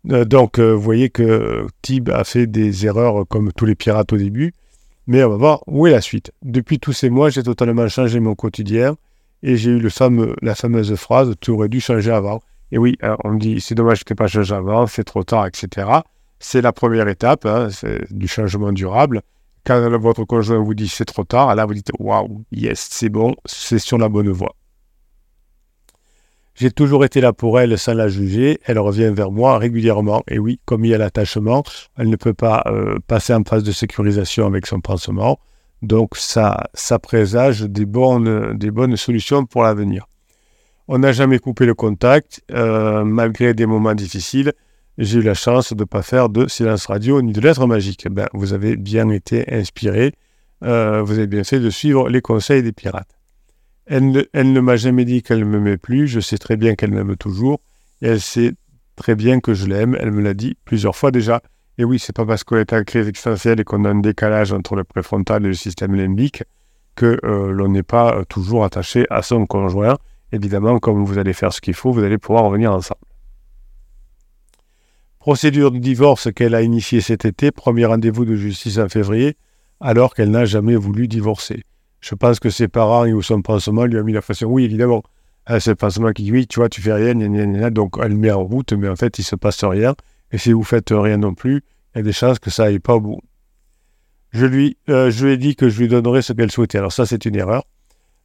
donc, 0.05 0.59
vous 0.59 0.79
voyez 0.79 1.09
que 1.09 1.67
Tib 1.81 2.09
a 2.09 2.23
fait 2.23 2.47
des 2.47 2.85
erreurs 2.85 3.27
comme 3.27 3.51
tous 3.51 3.65
les 3.65 3.75
pirates 3.75 4.13
au 4.13 4.17
début. 4.17 4.53
Mais 5.07 5.23
on 5.23 5.29
va 5.29 5.37
voir 5.37 5.63
où 5.67 5.87
est 5.87 5.91
la 5.91 6.01
suite. 6.01 6.31
Depuis 6.43 6.79
tous 6.79 6.91
ces 6.91 7.09
mois, 7.09 7.29
j'ai 7.29 7.43
totalement 7.43 7.87
changé 7.87 8.19
mon 8.19 8.35
quotidien 8.35 8.97
et 9.41 9.55
j'ai 9.55 9.71
eu 9.71 9.79
le 9.79 9.89
fameux, 9.89 10.35
la 10.41 10.53
fameuse 10.53 10.93
phrase 10.95 11.33
Tu 11.39 11.51
aurais 11.51 11.69
dû 11.69 11.79
changer 11.79 12.11
avant. 12.11 12.41
Et 12.73 12.77
oui, 12.77 12.97
hein, 13.01 13.15
on 13.23 13.31
me 13.31 13.39
dit 13.39 13.61
C'est 13.61 13.75
dommage 13.75 13.99
que 13.99 14.05
tu 14.05 14.13
n'aies 14.13 14.17
pas 14.17 14.27
changé 14.27 14.53
avant, 14.53 14.85
c'est 14.85 15.05
trop 15.05 15.23
tard, 15.23 15.47
etc. 15.47 15.87
C'est 16.39 16.61
la 16.61 16.73
première 16.73 17.07
étape 17.07 17.45
hein, 17.45 17.69
du 18.09 18.27
changement 18.27 18.73
durable. 18.73 19.21
Quand 19.65 19.89
votre 19.97 20.23
conjoint 20.23 20.59
vous 20.59 20.73
dit 20.73 20.87
c'est 20.87 21.05
trop 21.05 21.23
tard, 21.23 21.53
là 21.55 21.65
vous 21.65 21.73
dites 21.73 21.91
waouh, 21.99 22.43
yes, 22.51 22.87
c'est 22.89 23.09
bon, 23.09 23.35
c'est 23.45 23.79
sur 23.79 23.97
la 23.97 24.07
bonne 24.07 24.29
voie. 24.29 24.55
J'ai 26.59 26.71
toujours 26.71 27.05
été 27.05 27.21
là 27.21 27.33
pour 27.33 27.59
elle 27.59 27.77
sans 27.77 27.93
la 27.93 28.07
juger. 28.07 28.59
Elle 28.65 28.79
revient 28.79 29.11
vers 29.13 29.31
moi 29.31 29.57
régulièrement. 29.59 30.23
Et 30.27 30.39
oui, 30.39 30.59
comme 30.65 30.85
il 30.85 30.89
y 30.89 30.93
a 30.95 30.97
l'attachement, 30.97 31.63
elle 31.97 32.09
ne 32.09 32.15
peut 32.15 32.33
pas 32.33 32.63
euh, 32.65 32.97
passer 33.05 33.33
en 33.33 33.43
phase 33.43 33.63
de 33.63 33.71
sécurisation 33.71 34.47
avec 34.47 34.65
son 34.65 34.79
pansement. 34.79 35.39
Donc 35.83 36.17
ça, 36.17 36.63
ça 36.73 36.97
présage 36.97 37.61
des 37.61 37.85
bonnes, 37.85 38.57
des 38.57 38.71
bonnes 38.71 38.97
solutions 38.97 39.45
pour 39.45 39.61
l'avenir. 39.63 40.07
On 40.87 40.97
n'a 40.97 41.11
jamais 41.11 41.37
coupé 41.37 41.65
le 41.65 41.75
contact, 41.75 42.41
euh, 42.51 43.03
malgré 43.03 43.53
des 43.53 43.65
moments 43.65 43.93
difficiles 43.93 44.53
j'ai 44.97 45.19
eu 45.19 45.21
la 45.21 45.33
chance 45.33 45.73
de 45.73 45.79
ne 45.79 45.85
pas 45.85 46.01
faire 46.01 46.29
de 46.29 46.47
silence 46.47 46.87
radio 46.87 47.21
ni 47.21 47.33
de 47.33 47.41
lettres 47.41 47.67
magiques. 47.67 48.07
Ben, 48.09 48.27
vous 48.33 48.53
avez 48.53 48.75
bien 48.75 49.09
été 49.09 49.53
inspiré, 49.53 50.13
euh, 50.63 51.01
vous 51.03 51.13
avez 51.13 51.27
bien 51.27 51.43
fait 51.43 51.59
de 51.59 51.69
suivre 51.69 52.09
les 52.09 52.21
conseils 52.21 52.63
des 52.63 52.71
pirates. 52.71 53.16
Elle 53.89 54.12
ne, 54.34 54.60
m'a 54.60 54.75
jamais 54.75 55.06
dit 55.06 55.24
qu'elle 55.24 55.39
ne 55.39 55.46
m'aimait 55.46 55.77
plus, 55.77 56.08
je 56.08 56.20
sais 56.20 56.38
très 56.38 56.58
bien 56.58 56.75
qu'elle 56.75 56.91
m'aime 56.91 57.15
toujours, 57.15 57.62
et 58.01 58.08
elle 58.08 58.22
sait 58.22 58.53
très 58.98 59.15
bien 59.15 59.39
que 59.39 59.53
je 59.53 59.65
l'aime, 59.65 59.96
elle 60.00 60.12
me 60.12 60.22
l'a 60.22 60.34
dit 60.34 60.58
plusieurs 60.65 60.96
fois 60.96 61.12
déjà. 61.12 61.41
Et 61.77 61.86
oui, 61.86 62.00
c'est 62.00 62.15
pas 62.15 62.25
parce 62.25 62.44
qu'on 62.44 62.58
est 62.58 62.74
en 62.74 62.84
crise 62.84 63.08
existentielle 63.08 63.60
et 63.62 63.63
qu'on 63.63 63.86
a 63.86 63.89
un 63.89 64.00
décalage 64.00 64.51
entre 64.51 64.75
le 64.75 64.84
préfrontal 64.84 65.46
et 65.46 65.48
le 65.48 65.53
système 65.53 65.96
limbique 65.96 66.44
que 66.96 67.20
euh, 67.24 67.51
l'on 67.51 67.70
n'est 67.70 67.84
pas 67.84 68.15
euh, 68.15 68.24
toujours 68.25 68.65
attaché 68.65 69.06
à 69.10 69.22
son 69.22 69.46
conjoint. 69.46 69.98
Évidemment, 70.34 70.79
comme 70.79 71.06
vous 71.06 71.17
allez 71.17 71.34
faire 71.34 71.53
ce 71.53 71.62
qu'il 71.62 71.75
faut, 71.75 71.91
vous 71.91 72.03
allez 72.03 72.17
pouvoir 72.17 72.44
revenir 72.44 72.74
ensemble. 72.74 73.00
Procédure 75.20 75.72
de 75.72 75.77
divorce 75.77 76.32
qu'elle 76.34 76.56
a 76.56 76.62
initiée 76.62 77.00
cet 77.00 77.25
été, 77.25 77.51
premier 77.51 77.86
rendez-vous 77.86 78.25
de 78.25 78.36
justice 78.36 78.79
en 78.79 78.89
février, 78.89 79.38
alors 79.79 80.15
qu'elle 80.15 80.32
n'a 80.32 80.46
jamais 80.46 80.75
voulu 80.75 81.08
divorcer. 81.08 81.63
Je 82.00 82.16
pense 82.16 82.39
que 82.39 82.50
ses 82.50 82.68
parents 82.68 83.08
ou 83.08 83.22
son 83.22 83.42
pansement 83.42 83.86
lui 83.86 84.00
ont 84.00 84.04
mis 84.04 84.13
la 84.13 84.22
pression. 84.22 84.50
Oui, 84.50 84.66
évidemment, 84.66 85.04
hein, 85.48 85.60
c'est 85.60 85.72
le 85.72 85.75
pansement 85.75 86.12
qui 86.12 86.24
dit 86.24 86.48
tu 86.48 86.60
vois, 86.60 86.70
tu 86.70 86.82
fais 86.82 86.94
rien, 86.94 87.16
donc 87.72 87.96
elle 88.01 88.16
met 88.16 88.32
en 88.32 88.44
route, 88.44 88.74
mais 88.74 88.88
en 88.88 88.96
fait, 88.96 89.18
il 89.18 89.22
ne 89.22 89.25
se 89.25 89.36
passe 89.36 89.63
rien. 89.63 89.96
Et 90.32 90.38
si 90.38 90.51
vous 90.51 90.63
faites 90.63 90.89
rien 90.92 91.18
non 91.18 91.34
plus, 91.34 91.63
il 91.96 92.00
y 92.00 92.01
a 92.01 92.04
des 92.04 92.13
chances 92.13 92.39
que 92.39 92.50
ça 92.50 92.66
n'aille 92.66 92.80
pas 92.80 92.96
au 92.96 93.01
bout. 93.01 93.22
Je 94.32 94.46
lui, 94.46 94.77
euh, 94.89 95.10
ai 95.10 95.38
dit 95.38 95.56
que 95.56 95.70
je 95.70 95.80
lui 95.80 95.88
donnerais 95.88 96.22
ce 96.22 96.34
qu'elle 96.34 96.51
souhaitait. 96.51 96.77
Alors 96.77 96.92
ça, 96.92 97.06
c'est 97.06 97.25
une 97.25 97.36
erreur. 97.36 97.63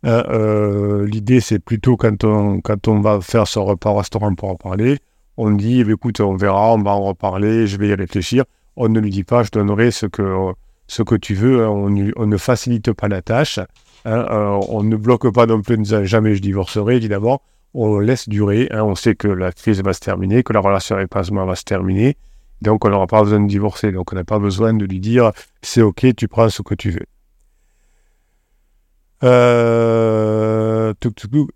Euh, 0.05 1.07
l'idée, 1.07 1.41
c'est 1.41 1.61
plutôt 1.61 1.97
quand 1.97 2.25
on, 2.25 2.61
quand 2.61 2.89
on 2.89 3.01
va 3.01 3.21
faire 3.21 3.47
son 3.47 3.65
repas 3.65 3.91
au 3.91 3.95
restaurant 3.95 4.35
pour 4.35 4.51
en 4.51 4.57
parler, 4.57 4.99
on 5.37 5.53
dit, 5.53 5.81
eh 5.81 5.91
écoute, 5.91 6.21
on 6.21 6.37
verra, 6.37 6.75
on 6.75 6.83
va 6.83 6.91
en 6.91 7.05
reparler, 7.05 7.67
je 7.67 7.77
vais 7.77 7.89
y 7.89 7.95
réfléchir. 7.95 8.45
On 8.77 8.89
ne 8.89 9.01
lui 9.01 9.11
dit 9.11 9.25
pas, 9.25 9.43
je 9.43 9.51
donnerai 9.51 9.91
ce 9.91 10.07
que, 10.07 10.53
ce 10.87 11.03
que 11.03 11.15
tu 11.15 11.35
veux, 11.35 11.65
hein. 11.65 11.69
on, 11.69 12.27
ne 12.27 12.37
facilite 12.37 12.93
pas 12.93 13.09
la 13.09 13.23
tâche, 13.23 13.59
hein. 13.59 13.67
euh, 14.07 14.61
on 14.69 14.83
ne 14.83 14.97
bloque 14.97 15.33
pas 15.33 15.47
non 15.47 15.63
plus, 15.63 15.79
jamais 16.05 16.35
je 16.35 16.43
divorcerai, 16.43 16.97
évidemment, 16.97 17.43
on 17.75 17.99
laisse 17.99 18.29
durer, 18.29 18.69
hein. 18.71 18.83
on 18.83 18.95
sait 18.95 19.15
que 19.15 19.29
la 19.29 19.53
crise 19.53 19.83
va 19.83 19.93
se 19.93 20.01
terminer, 20.01 20.43
que 20.43 20.53
la 20.53 20.61
relation 20.61 20.97
avec 20.97 21.09
va 21.15 21.55
se 21.55 21.65
terminer, 21.65 22.17
donc 22.61 22.85
on 22.85 22.91
n'aura 22.91 23.07
pas 23.07 23.23
besoin 23.23 23.41
de 23.41 23.49
divorcer, 23.49 23.91
donc 23.93 24.13
on 24.13 24.17
n'a 24.17 24.25
pas 24.25 24.39
besoin 24.39 24.75
de 24.75 24.85
lui 24.85 25.01
dire, 25.01 25.33
c'est 25.63 25.83
ok, 25.83 26.15
tu 26.17 26.29
prends 26.29 26.49
ce 26.49 26.63
que 26.63 26.75
tu 26.75 26.91
veux. 26.91 27.07
Euh, 29.25 29.72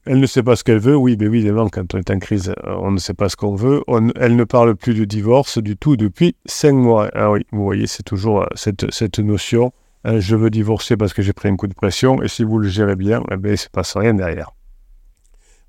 elle 0.06 0.20
ne 0.20 0.26
sait 0.26 0.42
pas 0.42 0.56
ce 0.56 0.64
qu'elle 0.64 0.78
veut. 0.78 0.96
Oui, 0.96 1.16
mais 1.18 1.28
oui, 1.28 1.38
évidemment, 1.38 1.68
quand 1.68 1.94
on 1.94 1.98
est 1.98 2.10
en 2.10 2.18
crise, 2.18 2.50
euh, 2.64 2.76
on 2.78 2.90
ne 2.90 2.98
sait 2.98 3.14
pas 3.14 3.28
ce 3.28 3.36
qu'on 3.36 3.54
veut. 3.54 3.82
elle 4.16 4.36
ne 4.36 4.44
parle 4.44 4.76
plus 4.76 4.94
de 4.94 5.04
divorce 5.04 5.58
du 5.58 5.76
tout 5.76 5.96
depuis 5.96 6.36
cinq 6.46 6.72
mois. 6.72 7.10
Ah 7.14 7.30
oui, 7.30 7.46
vous 7.52 7.64
voyez, 7.64 7.86
c'est 7.86 8.02
toujours 8.02 8.42
euh, 8.42 8.46
cette, 8.54 9.18
notion. 9.18 9.72
Hein, 10.04 10.20
je 10.20 10.36
veux 10.36 10.50
divorcer 10.50 10.96
parce 10.96 11.12
que 11.12 11.22
j'ai 11.22 11.32
pris 11.32 11.48
un 11.48 11.56
coup 11.56 11.66
de 11.66 11.74
pression. 11.74 12.22
Et 12.22 12.28
si 12.28 12.44
vous 12.44 12.58
le 12.58 12.68
gérez 12.68 12.96
bien, 12.96 13.22
eh 13.30 13.36
bien, 13.36 13.50
il 13.50 13.52
ne 13.52 13.56
se 13.56 13.68
passe 13.68 13.96
rien 13.96 14.14
derrière. 14.14 14.52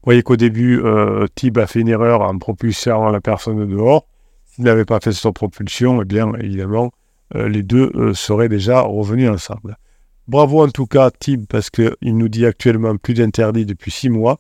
Vous 0.04 0.12
voyez 0.12 0.24
qu'au 0.24 0.38
début, 0.38 0.80
euh, 0.82 1.28
Tib 1.36 1.58
a 1.58 1.68
fait 1.68 1.82
une 1.82 1.90
erreur 1.90 2.22
en 2.22 2.38
propulsant 2.38 3.10
la 3.10 3.22
personne 3.22 3.68
dehors. 3.68 4.08
S'il 4.46 4.64
n'avait 4.64 4.86
pas 4.86 5.00
fait 5.00 5.12
cette 5.12 5.34
propulsion, 5.34 6.02
eh 6.02 6.06
bien, 6.06 6.34
évidemment, 6.40 6.92
les 7.36 7.62
deux 7.62 8.14
seraient 8.14 8.48
déjà 8.48 8.82
revenus 8.82 9.30
ensemble. 9.30 9.78
Bravo 10.28 10.62
en 10.62 10.70
tout 10.70 10.88
cas, 10.88 11.10
Tim, 11.10 11.44
parce 11.48 11.70
qu'il 11.70 11.96
nous 12.02 12.28
dit 12.28 12.46
actuellement 12.46 12.98
plus 12.98 13.14
d'interdits 13.14 13.66
depuis 13.66 13.92
six 13.92 14.10
mois 14.10 14.40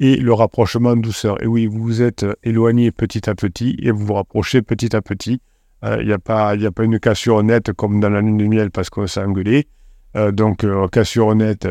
et 0.00 0.16
le 0.16 0.32
rapprochement 0.32 0.90
en 0.90 0.96
douceur. 0.96 1.42
Et 1.42 1.46
oui, 1.46 1.66
vous 1.66 1.82
vous 1.82 2.02
êtes 2.02 2.24
éloigné 2.44 2.92
petit 2.92 3.28
à 3.28 3.34
petit 3.34 3.76
et 3.82 3.90
vous 3.90 4.06
vous 4.06 4.14
rapprochez 4.14 4.62
petit 4.62 4.96
à 4.96 5.02
petit. 5.02 5.40
Il 5.82 5.88
euh, 5.88 6.04
n'y 6.04 6.12
a, 6.12 6.18
pas, 6.18 6.52
a 6.52 6.70
pas 6.70 6.84
une 6.84 6.98
cassure 6.98 7.42
nette 7.42 7.72
comme 7.72 8.00
dans 8.00 8.08
la 8.08 8.20
lune 8.20 8.38
de 8.38 8.46
miel 8.46 8.70
parce 8.70 8.88
qu'on 8.88 9.06
s'est 9.06 9.20
engueulé. 9.20 9.68
Euh, 10.16 10.32
donc, 10.32 10.64
euh, 10.64 10.88
cassure 10.88 11.34
nette, 11.34 11.68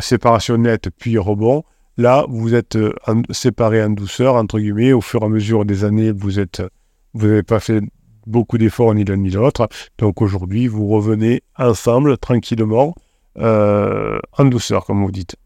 séparation 0.00 0.56
nette, 0.56 0.90
puis 0.96 1.18
rebond. 1.18 1.64
Là, 1.96 2.24
vous 2.28 2.54
êtes 2.54 2.78
séparés 3.30 3.82
en 3.82 3.90
douceur, 3.90 4.36
entre 4.36 4.60
guillemets. 4.60 4.92
Au 4.92 5.00
fur 5.00 5.22
et 5.22 5.26
à 5.26 5.28
mesure 5.28 5.64
des 5.64 5.84
années, 5.84 6.12
vous 6.12 6.38
êtes, 6.38 6.62
vous 7.12 7.26
n'avez 7.26 7.42
pas 7.42 7.58
fait 7.58 7.82
beaucoup 8.28 8.58
d'efforts 8.58 8.94
ni 8.94 9.04
l'un 9.04 9.16
ni 9.16 9.30
l'autre. 9.30 9.68
Donc 9.98 10.22
aujourd'hui, 10.22 10.68
vous 10.68 10.86
revenez 10.88 11.42
ensemble, 11.56 12.18
tranquillement, 12.18 12.94
euh, 13.38 14.18
en 14.36 14.44
douceur, 14.44 14.84
comme 14.84 15.04
vous 15.04 15.10
dites. 15.10 15.36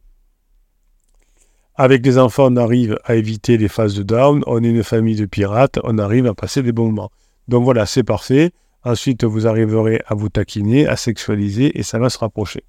Avec 1.75 2.05
les 2.05 2.19
enfants, 2.19 2.49
on 2.53 2.57
arrive 2.57 2.99
à 3.05 3.15
éviter 3.15 3.57
les 3.57 3.69
phases 3.69 3.95
de 3.95 4.03
down. 4.03 4.43
On 4.47 4.63
est 4.63 4.69
une 4.69 4.85
famille 4.85 5.17
de 5.17 5.27
pirates, 5.27 5.79
on 5.85 5.99
arrive 5.99 6.27
à 6.27 6.35
passer 6.35 6.63
des 6.63 6.73
bons 6.73 6.87
moments. 6.87 7.11
Donc 7.49 7.65
voilà, 7.65 7.87
c'est 7.87 8.03
parfait. 8.05 8.51
Ensuite, 8.85 9.25
vous 9.25 9.47
arriverez 9.47 10.03
à 10.07 10.15
vous 10.15 10.29
taquiner, 10.29 10.87
à 10.87 10.97
sexualiser 10.97 11.79
et 11.79 11.83
ça 11.83 11.99
va 11.99 12.11
se 12.11 12.19
rapprocher. 12.19 12.65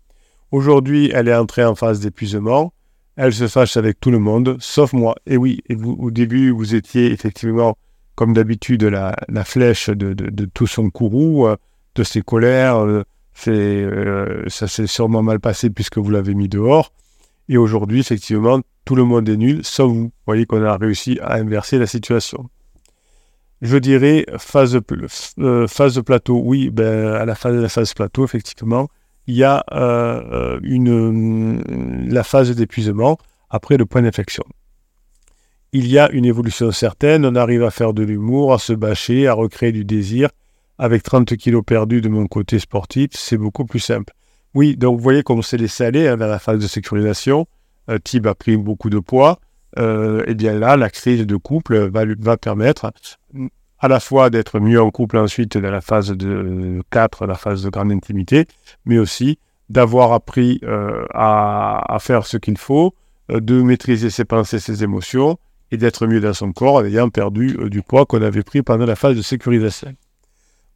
Aujourd'hui, 0.52 1.12
elle 1.14 1.28
est 1.28 1.36
entrée 1.36 1.66
en 1.66 1.76
phase 1.76 2.00
d'épuisement. 2.00 2.74
Elle 3.16 3.34
se 3.34 3.48
fâche 3.48 3.78
avec 3.78 4.00
tout 4.00 4.12
le 4.12 4.20
monde, 4.20 4.58
sauf 4.60 4.94
moi. 4.94 5.16
Et 5.26 5.38
oui, 5.38 5.62
au 5.86 6.12
début, 6.12 6.52
vous 6.52 6.76
étiez 6.76 7.12
effectivement 7.12 7.76
comme 8.16 8.34
d'habitude, 8.34 8.84
la, 8.84 9.44
flèche 9.44 9.90
de, 9.90 10.46
tout 10.54 10.68
son 10.68 10.90
courroux, 10.90 11.48
euh, 11.48 11.56
de 11.96 12.04
ses 12.04 12.22
colères. 12.22 12.78
Euh, 12.78 13.04
euh, 13.48 14.44
ça 14.48 14.68
s'est 14.68 14.88
sûrement 14.88 15.24
mal 15.24 15.40
passé 15.40 15.70
puisque 15.70 15.98
vous 15.98 16.10
l'avez 16.10 16.36
mis 16.36 16.50
dehors. 16.50 16.92
Et 17.50 17.58
aujourd'hui, 17.58 18.00
effectivement, 18.00 18.62
tout 18.86 18.96
le 18.96 19.04
monde 19.04 19.28
est 19.28 19.38
nul, 19.38 19.62
sauf 19.64 19.92
vous. 19.92 20.04
Vous 20.04 20.12
voyez 20.26 20.46
qu'on 20.46 20.64
a 20.64 20.78
réussi 20.78 21.20
à 21.22 21.36
inverser 21.36 21.78
la 21.78 21.88
situation. 21.88 22.50
Je 23.62 23.78
dirais 23.78 24.26
phase, 24.38 24.80
euh, 25.40 26.02
plateau. 26.06 26.42
Oui, 26.44 26.70
ben, 26.70 27.14
à 27.14 27.26
la 27.26 27.36
phase 27.36 27.56
de 27.56 27.62
la 27.62 27.70
phase 27.70 27.94
plateau, 27.94 28.24
effectivement, 28.24 28.90
il 29.26 29.36
y 29.36 29.44
a 29.44 29.64
une, 30.64 31.64
la 32.10 32.24
phase 32.24 32.54
d'épuisement 32.56 33.18
après 33.50 33.78
le 33.78 33.86
point 33.86 34.02
d'inflexion. 34.02 34.44
Il 35.76 35.88
y 35.88 35.98
a 35.98 36.10
une 36.12 36.26
évolution 36.26 36.72
certaine, 36.72 37.26
on 37.26 37.36
arrive 37.36 37.64
à 37.64 37.72
faire 37.72 37.94
de 37.94 38.04
l'humour, 38.04 38.54
à 38.54 38.60
se 38.60 38.74
bâcher, 38.74 39.28
à 39.28 39.34
recréer 39.34 39.72
du 39.72 39.84
désir. 39.84 40.30
Avec 40.78 41.04
30 41.04 41.36
kilos 41.36 41.64
perdus 41.66 42.02
de 42.02 42.10
mon 42.10 42.28
côté 42.28 42.60
sportif, 42.60 43.10
c'est 43.14 43.38
beaucoup 43.38 43.66
plus 43.66 43.80
simple. 43.80 44.14
Oui, 44.54 44.78
donc 44.78 44.98
vous 44.98 45.04
voyez 45.04 45.24
comment 45.24 45.42
c'est 45.42 45.58
laissé 45.58 45.84
aller 45.84 46.08
hein, 46.08 46.16
vers 46.16 46.28
la 46.28 46.40
phase 46.40 46.60
de 46.60 46.68
sécurisation. 46.68 47.48
Euh, 47.90 47.98
Tib 47.98 48.28
a 48.28 48.36
pris 48.36 48.56
beaucoup 48.56 48.92
de 48.92 49.00
poids. 49.00 49.40
Euh, 49.80 50.24
et 50.28 50.36
bien 50.36 50.54
là, 50.54 50.78
la 50.78 50.90
crise 50.90 51.26
de 51.26 51.36
couple 51.36 51.90
va, 51.90 52.38
permettre 52.38 52.92
à 53.80 53.88
la 53.88 54.00
fois 54.00 54.30
d'être 54.30 54.60
mieux 54.60 54.82
en 54.82 54.92
couple 54.92 55.18
ensuite 55.18 55.58
dans 55.58 55.72
la 55.72 55.82
phase 55.82 56.12
de 56.12 56.82
4, 56.92 57.26
la 57.26 57.36
phase 57.36 57.64
de 57.64 57.70
grande 57.70 57.92
intimité, 57.92 58.46
mais 58.86 59.00
aussi 59.00 59.40
d'avoir 59.70 60.14
appris 60.14 60.60
euh, 60.64 61.06
à, 61.14 61.98
faire 62.00 62.26
ce 62.26 62.38
qu'il 62.38 62.58
faut, 62.58 62.94
euh, 63.32 63.40
de 63.40 63.62
maîtriser 63.62 64.10
ses 64.10 64.26
pensées, 64.26 64.60
ses 64.60 64.84
émotions, 64.84 65.38
et 65.74 65.78
d'être 65.78 66.06
mieux 66.06 66.20
dans 66.20 66.34
son 66.34 66.52
corps 66.52 66.76
en 66.76 66.86
ayant 66.86 67.10
perdu 67.10 67.58
du 67.70 67.82
poids 67.82 68.06
qu'on 68.06 68.22
avait 68.22 68.44
pris 68.44 68.62
pendant 68.62 68.86
la 68.86 68.96
phase 68.96 69.18
de 69.18 69.24
sécurisation. 69.24 69.92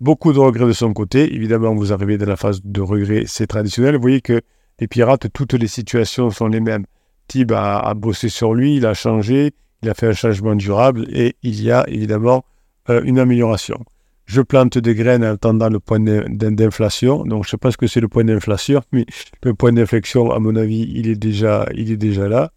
Beaucoup 0.01 0.33
de 0.33 0.39
regrets 0.39 0.65
de 0.65 0.73
son 0.73 0.91
côté. 0.91 1.33
Évidemment, 1.35 1.75
vous 1.75 1.93
arrivez 1.93 2.17
dans 2.17 2.25
la 2.25 2.35
phase 2.35 2.61
de 2.63 2.81
regret, 2.81 3.23
c'est 3.27 3.45
traditionnel. 3.45 3.95
Vous 3.95 4.01
voyez 4.01 4.21
que 4.21 4.41
les 4.79 4.87
pirates, 4.87 5.31
toutes 5.31 5.53
les 5.53 5.67
situations 5.67 6.31
sont 6.31 6.47
les 6.47 6.59
mêmes. 6.59 6.85
Tib 7.27 7.51
a, 7.51 7.93
bossé 7.93 8.29
sur 8.29 8.55
lui, 8.55 8.77
il 8.77 8.87
a 8.87 8.95
changé, 8.95 9.51
il 9.83 9.89
a 9.89 9.93
fait 9.93 10.07
un 10.07 10.13
changement 10.13 10.55
durable 10.55 11.05
et 11.11 11.35
il 11.43 11.61
y 11.61 11.71
a 11.71 11.87
évidemment 11.87 12.43
euh, 12.89 13.01
une 13.03 13.19
amélioration. 13.19 13.83
Je 14.25 14.41
plante 14.41 14.79
des 14.79 14.95
graines 14.95 15.23
en 15.23 15.33
attendant 15.33 15.69
le 15.69 15.79
point 15.79 15.99
d'inflation. 15.99 17.23
Donc, 17.23 17.43
je 17.43 17.49
ne 17.49 17.51
sais 17.51 17.57
pas 17.57 17.71
ce 17.71 17.77
que 17.77 17.85
c'est 17.85 18.01
le 18.01 18.07
point 18.07 18.23
d'inflation, 18.23 18.81
mais 18.91 19.05
le 19.43 19.53
point 19.53 19.71
d'inflexion, 19.71 20.31
à 20.31 20.39
mon 20.39 20.55
avis, 20.55 20.91
il 20.95 21.07
est 21.07 21.15
déjà, 21.15 21.67
il 21.75 21.91
est 21.91 21.97
déjà 21.97 22.27
là. 22.27 22.51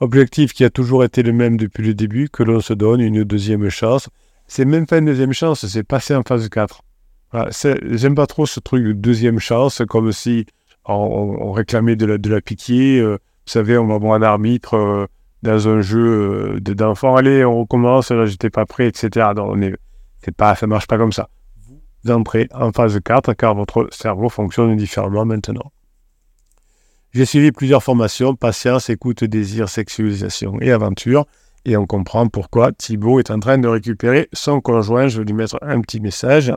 Objectif 0.00 0.52
qui 0.52 0.64
a 0.64 0.70
toujours 0.70 1.02
été 1.02 1.22
le 1.22 1.32
même 1.32 1.56
depuis 1.56 1.82
le 1.82 1.94
début, 1.94 2.28
que 2.28 2.44
l'on 2.44 2.60
se 2.60 2.72
donne 2.72 3.00
une 3.00 3.24
deuxième 3.24 3.68
chance. 3.68 4.08
C'est 4.46 4.64
même 4.64 4.86
pas 4.86 4.98
une 4.98 5.06
deuxième 5.06 5.32
chance, 5.32 5.66
c'est 5.66 5.82
passer 5.82 6.14
en 6.14 6.22
phase 6.22 6.48
4. 6.48 6.82
Voilà, 7.32 7.50
J'aime 7.90 8.14
pas 8.14 8.26
trop 8.26 8.46
ce 8.46 8.60
truc 8.60 8.84
de 8.84 8.92
deuxième 8.92 9.40
chance, 9.40 9.82
comme 9.88 10.12
si 10.12 10.46
on, 10.86 11.52
réclamait 11.52 11.96
de 11.96 12.06
la, 12.06 12.18
de 12.18 12.40
pitié. 12.40 13.00
Euh, 13.00 13.14
vous 13.14 13.52
savez, 13.52 13.76
on 13.76 13.86
va 13.86 13.98
voir 13.98 14.14
un 14.14 14.22
arbitre 14.22 14.74
euh, 14.74 15.06
dans 15.42 15.68
un 15.68 15.80
jeu 15.80 16.56
euh, 16.56 16.60
d'enfants. 16.60 17.16
Allez, 17.16 17.44
on 17.44 17.60
recommence, 17.60 18.10
là, 18.10 18.24
j'étais 18.24 18.50
pas 18.50 18.66
prêt, 18.66 18.86
etc. 18.86 19.28
Donc, 19.34 19.56
on 19.56 20.32
pas, 20.32 20.54
ça 20.54 20.66
marche 20.66 20.86
pas 20.86 20.96
comme 20.96 21.12
ça. 21.12 21.28
Vous 22.04 22.12
entrez 22.12 22.48
en 22.54 22.72
phase 22.72 22.98
4 23.04 23.34
car 23.34 23.54
votre 23.54 23.88
cerveau 23.90 24.28
fonctionne 24.28 24.76
différemment 24.76 25.24
maintenant. 25.24 25.72
J'ai 27.12 27.24
suivi 27.24 27.52
plusieurs 27.52 27.82
formations, 27.82 28.34
patience, 28.34 28.90
écoute, 28.90 29.24
désir, 29.24 29.68
sexualisation 29.68 30.60
et 30.60 30.72
aventure. 30.72 31.26
Et 31.64 31.76
on 31.76 31.86
comprend 31.86 32.28
pourquoi 32.28 32.72
Thibaut 32.72 33.18
est 33.18 33.30
en 33.30 33.40
train 33.40 33.58
de 33.58 33.68
récupérer 33.68 34.28
son 34.32 34.60
conjoint. 34.60 35.08
Je 35.08 35.18
vais 35.18 35.24
lui 35.24 35.34
mettre 35.34 35.58
un 35.62 35.80
petit 35.80 36.00
message. 36.00 36.52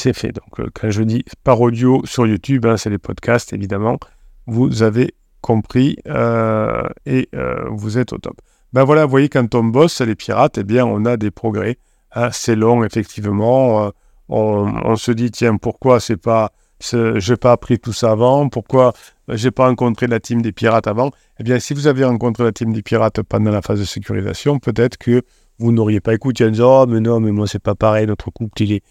c'est 0.00 0.12
fait. 0.14 0.32
Donc, 0.32 0.58
euh, 0.60 0.68
quand 0.74 0.90
je 0.90 1.02
dis 1.02 1.24
par 1.44 1.60
audio 1.60 2.02
sur 2.04 2.26
YouTube, 2.26 2.66
hein, 2.66 2.76
c'est 2.76 2.90
les 2.90 2.98
podcasts, 2.98 3.52
évidemment, 3.52 3.98
vous 4.46 4.82
avez 4.82 5.14
compris 5.42 5.96
euh, 6.06 6.88
et 7.06 7.28
euh, 7.34 7.68
vous 7.70 7.98
êtes 7.98 8.12
au 8.12 8.18
top. 8.18 8.40
Ben 8.72 8.84
voilà, 8.84 9.04
vous 9.04 9.10
voyez, 9.10 9.28
quand 9.28 9.54
on 9.54 9.64
bosse 9.64 10.00
les 10.00 10.14
pirates, 10.14 10.58
eh 10.58 10.64
bien, 10.64 10.86
on 10.86 11.04
a 11.04 11.16
des 11.16 11.30
progrès. 11.30 11.78
Hein. 12.14 12.30
c'est 12.32 12.56
long, 12.56 12.84
effectivement. 12.84 13.90
On, 14.28 14.96
se 14.96 15.10
dit, 15.10 15.30
tiens, 15.32 15.56
pourquoi 15.56 15.98
c'est 15.98 16.16
pas, 16.16 16.52
j'ai 16.80 17.36
pas 17.36 17.52
appris 17.52 17.80
tout 17.80 17.92
ça 17.92 18.12
avant? 18.12 18.48
Pourquoi 18.48 18.92
j'ai 19.28 19.50
pas 19.50 19.66
rencontré 19.66 20.06
la 20.06 20.20
team 20.20 20.40
des 20.40 20.52
pirates 20.52 20.86
avant? 20.86 21.10
Eh 21.40 21.42
bien, 21.42 21.58
si 21.58 21.74
vous 21.74 21.88
avez 21.88 22.04
rencontré 22.04 22.44
la 22.44 22.52
team 22.52 22.72
des 22.72 22.82
pirates 22.82 23.22
pendant 23.22 23.50
la 23.50 23.60
phase 23.60 23.80
de 23.80 23.84
sécurisation, 23.84 24.60
peut-être 24.60 24.98
que 24.98 25.22
vous 25.58 25.72
n'auriez 25.72 26.00
pas 26.00 26.14
écouté 26.14 26.44
en 26.44 26.50
disant, 26.50 26.82
oh, 26.82 26.86
mais 26.86 27.00
non, 27.00 27.18
mais 27.18 27.32
moi, 27.32 27.48
c'est 27.48 27.62
pas 27.62 27.74
pareil, 27.74 28.06
notre 28.06 28.30
couple, 28.30 28.62
il 28.62 28.72
est, 28.74 28.82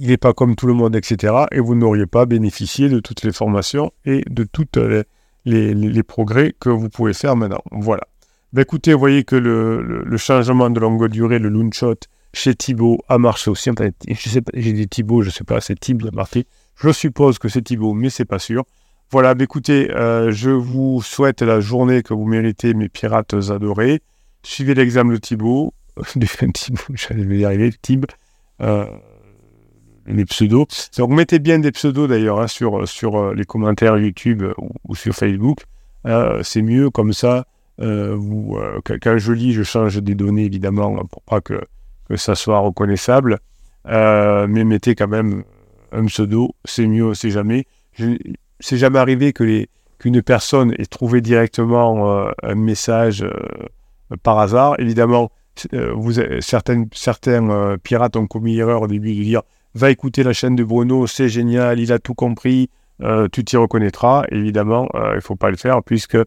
il 0.00 0.08
n'est 0.08 0.16
pas 0.16 0.32
comme 0.32 0.54
tout 0.54 0.66
le 0.66 0.74
monde, 0.74 0.94
etc. 0.96 1.34
Et 1.52 1.60
vous 1.60 1.74
n'auriez 1.74 2.06
pas 2.06 2.26
bénéficié 2.26 2.88
de 2.88 3.00
toutes 3.00 3.22
les 3.22 3.32
formations 3.32 3.92
et 4.04 4.22
de 4.28 4.44
tous 4.44 4.66
les, 5.44 6.02
progrès 6.02 6.54
que 6.58 6.68
vous 6.68 6.88
pouvez 6.88 7.14
faire 7.14 7.36
maintenant. 7.36 7.62
Voilà. 7.70 8.02
Ben 8.52 8.62
écoutez, 8.62 8.92
vous 8.92 8.98
voyez 8.98 9.24
que 9.24 9.36
le, 9.36 10.16
changement 10.16 10.70
de 10.70 10.80
longue 10.80 11.08
durée, 11.08 11.38
le 11.38 11.70
shot 11.72 11.94
chez 12.32 12.54
Thibaut 12.54 12.98
a 13.08 13.18
marché 13.18 13.50
aussi. 13.50 13.70
je 13.70 14.40
j'ai 14.54 14.72
dit 14.72 14.88
Thibaut, 14.88 15.22
je 15.22 15.28
ne 15.28 15.32
sais 15.32 15.44
pas, 15.44 15.60
c'est 15.60 15.78
Thibaut 15.78 16.10
marqué. 16.12 16.46
Je 16.76 16.90
suppose 16.92 17.38
que 17.38 17.48
c'est 17.48 17.62
Thibaut, 17.62 17.94
mais 17.94 18.10
c'est 18.10 18.24
pas 18.24 18.38
sûr. 18.38 18.64
Voilà, 19.10 19.34
ben 19.34 19.44
écoutez, 19.44 19.90
euh, 19.94 20.30
je 20.30 20.50
vous 20.50 21.00
souhaite 21.02 21.42
la 21.42 21.60
journée 21.60 22.02
que 22.02 22.12
vous 22.12 22.26
méritez, 22.26 22.74
mes 22.74 22.88
pirates 22.88 23.34
adorés. 23.34 24.00
Suivez 24.42 24.74
l'examen 24.74 25.12
de 25.12 25.18
Thibaut, 25.18 25.72
Thibaut, 26.54 26.94
j'allais 26.94 27.38
y 27.38 27.44
arriver, 27.44 27.72
Thib. 27.82 28.06
Euh, 28.60 28.86
les 30.08 30.24
pseudos. 30.24 30.90
Donc 30.96 31.10
mettez 31.10 31.38
bien 31.38 31.58
des 31.58 31.70
pseudos 31.70 32.08
d'ailleurs 32.08 32.40
hein, 32.40 32.48
sur, 32.48 32.88
sur 32.88 33.16
euh, 33.16 33.34
les 33.34 33.44
commentaires 33.44 33.96
YouTube 33.98 34.42
ou, 34.56 34.94
sur 34.94 35.14
Facebook. 35.14 35.58
Euh, 36.06 36.42
c'est 36.42 36.62
mieux 36.62 36.90
comme 36.90 37.12
ça. 37.12 37.46
Vous, 37.78 38.58
quand 38.84 39.18
je 39.18 39.32
lis, 39.32 39.52
je 39.52 39.62
change 39.62 39.96
des 39.98 40.14
données 40.14 40.44
évidemment 40.44 40.96
pour 41.06 41.22
pas 41.22 41.40
que, 41.40 41.60
que 42.08 42.16
ça 42.16 42.34
soit 42.34 42.58
reconnaissable. 42.58 43.38
mais 43.86 44.64
mettez 44.64 44.94
quand 44.94 45.08
même 45.08 45.44
un 45.92 46.04
pseudo, 46.06 46.54
c'est 46.64 46.86
mieux, 46.86 47.14
c'est 47.14 47.30
jamais. 47.30 47.66
C'est 48.60 48.76
jamais 48.76 48.98
arrivé 48.98 49.32
que 49.32 49.44
les 49.44 49.68
qu'une 49.98 50.22
personne 50.22 50.72
ait 50.78 50.86
trouvé 50.86 51.20
directement 51.20 52.30
un 52.42 52.54
message 52.54 53.26
par 54.22 54.38
hasard. 54.38 54.76
Évidemment, 54.78 55.32
vous, 55.72 56.12
certaines, 56.40 56.88
certains 56.92 57.76
pirates 57.82 58.16
ont 58.16 58.28
commis 58.28 58.54
l'erreur 58.54 58.82
au 58.82 58.86
début 58.86 59.14
de 59.16 59.22
dire 59.22 59.42
va 59.74 59.90
écouter 59.90 60.22
la 60.22 60.32
chaîne 60.32 60.56
de 60.56 60.64
Bruno, 60.64 61.06
c'est 61.06 61.28
génial, 61.28 61.78
il 61.78 61.92
a 61.92 61.98
tout 61.98 62.14
compris, 62.14 62.70
euh, 63.02 63.28
tu 63.30 63.44
t'y 63.44 63.56
reconnaîtras. 63.56 64.24
Évidemment, 64.30 64.88
euh, 64.94 65.12
il 65.12 65.16
ne 65.16 65.20
faut 65.20 65.36
pas 65.36 65.50
le 65.50 65.56
faire 65.56 65.82
puisque 65.82 66.18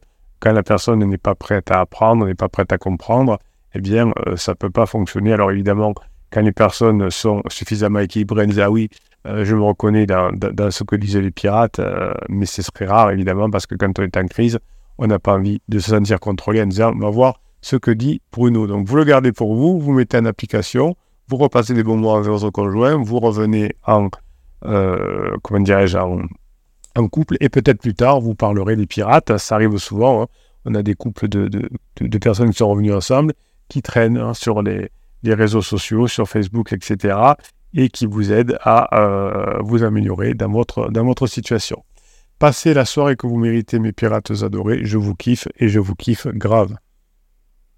quand 0.41 0.51
la 0.51 0.63
personne 0.63 0.99
n'est 0.99 1.17
pas 1.17 1.36
prête 1.36 1.71
à 1.71 1.80
apprendre, 1.80 2.25
n'est 2.25 2.36
pas 2.36 2.49
prête 2.49 2.73
à 2.73 2.77
comprendre, 2.77 3.39
eh 3.73 3.80
bien, 3.80 4.12
euh, 4.27 4.36
ça 4.36 4.51
ne 4.51 4.56
peut 4.56 4.69
pas 4.69 4.86
fonctionner. 4.86 5.32
Alors 5.32 5.51
évidemment, 5.51 5.93
quand 6.32 6.41
les 6.41 6.51
personnes 6.51 7.10
sont 7.10 7.41
suffisamment 7.47 7.99
équilibrées, 7.99 8.43
elles 8.43 8.49
disent 8.49 8.60
Ah 8.60 8.69
oui, 8.69 8.89
je 9.25 9.56
me 9.56 9.62
reconnais 9.62 10.06
dans, 10.06 10.32
ce 10.71 10.84
que 10.84 10.97
disaient 10.97 11.21
les 11.21 11.32
pirates, 11.32 11.80
mais 12.27 12.45
c'est 12.45 12.63
très 12.63 12.86
rare 12.86 13.12
évidemment 13.12 13.49
parce 13.49 13.67
que 13.67 13.75
quand 13.75 13.97
on 13.99 14.04
est 14.04 14.17
en 14.17 14.25
crise, 14.25 14.60
on 14.97 15.08
n'a 15.08 15.19
pas 15.19 15.34
envie 15.34 15.62
de 15.69 15.80
se 15.80 15.91
sentir 15.91 16.19
contrôlé 16.19 16.62
en 16.62 16.65
disant 16.65 16.91
On 16.95 16.99
va 16.99 17.10
voir 17.10 17.39
ce 17.62 17.75
que 17.75 17.91
dit 17.91 18.21
Bruno. 18.32 18.67
Donc 18.67 18.88
vous 18.88 18.95
le 18.97 19.04
gardez 19.06 19.32
pour 19.32 19.56
vous, 19.56 19.80
vous 19.80 19.93
mettez 19.93 20.17
en 20.17 20.25
application 20.25 20.95
vous 21.32 21.38
repassez 21.38 21.73
des 21.73 21.84
bons 21.84 21.95
mots 21.95 22.13
avec 22.13 22.27
votre 22.27 22.49
conjoint, 22.49 23.01
vous 23.01 23.19
revenez 23.19 23.71
en, 23.88 24.10
euh, 24.65 25.38
comment 25.41 25.62
dirais-je, 25.62 25.97
en, 25.97 26.23
couple, 27.08 27.38
et 27.39 27.49
peut-être 27.49 27.80
plus 27.80 27.93
tard, 27.93 28.19
vous 28.21 28.36
parlerez 28.36 28.75
des 28.75 28.88
pirates. 28.88 29.38
Ça 29.38 29.56
arrive 29.56 29.77
souvent. 29.77 30.23
Hein. 30.23 30.27
On 30.65 30.75
a 30.75 30.84
des 30.84 30.93
couples 30.93 31.27
de, 31.27 31.69
personnes 32.19 32.51
qui 32.51 32.58
sont 32.58 32.69
revenus 32.69 32.93
ensemble, 32.93 33.34
qui 33.67 33.82
traînent 33.82 34.17
hein, 34.17 34.34
sur 34.34 34.62
les, 34.62 34.89
les, 35.23 35.34
réseaux 35.34 35.62
sociaux, 35.62 36.08
sur 36.08 36.27
Facebook, 36.27 36.73
etc., 36.73 37.17
et 37.73 37.89
qui 37.89 38.06
vous 38.06 38.32
aident 38.32 38.58
à 38.62 38.99
euh, 38.99 39.60
vous 39.62 39.84
améliorer 39.84 40.34
dans 40.34 40.49
votre, 40.49 40.91
dans 40.91 41.06
votre 41.06 41.25
situation. 41.25 41.84
Passez 42.38 42.73
la 42.73 42.86
soirée 42.86 43.15
que 43.15 43.27
vous 43.27 43.38
méritez, 43.38 43.80
mes 43.80 43.93
pirates 43.93 44.32
adorés. 44.43 44.82
Je 44.84 44.97
vous 44.97 45.15
kiffe 45.15 45.47
et 45.58 45.69
je 45.69 45.80
vous 45.80 45.95
kiffe 45.95 46.27
grave. 46.27 46.75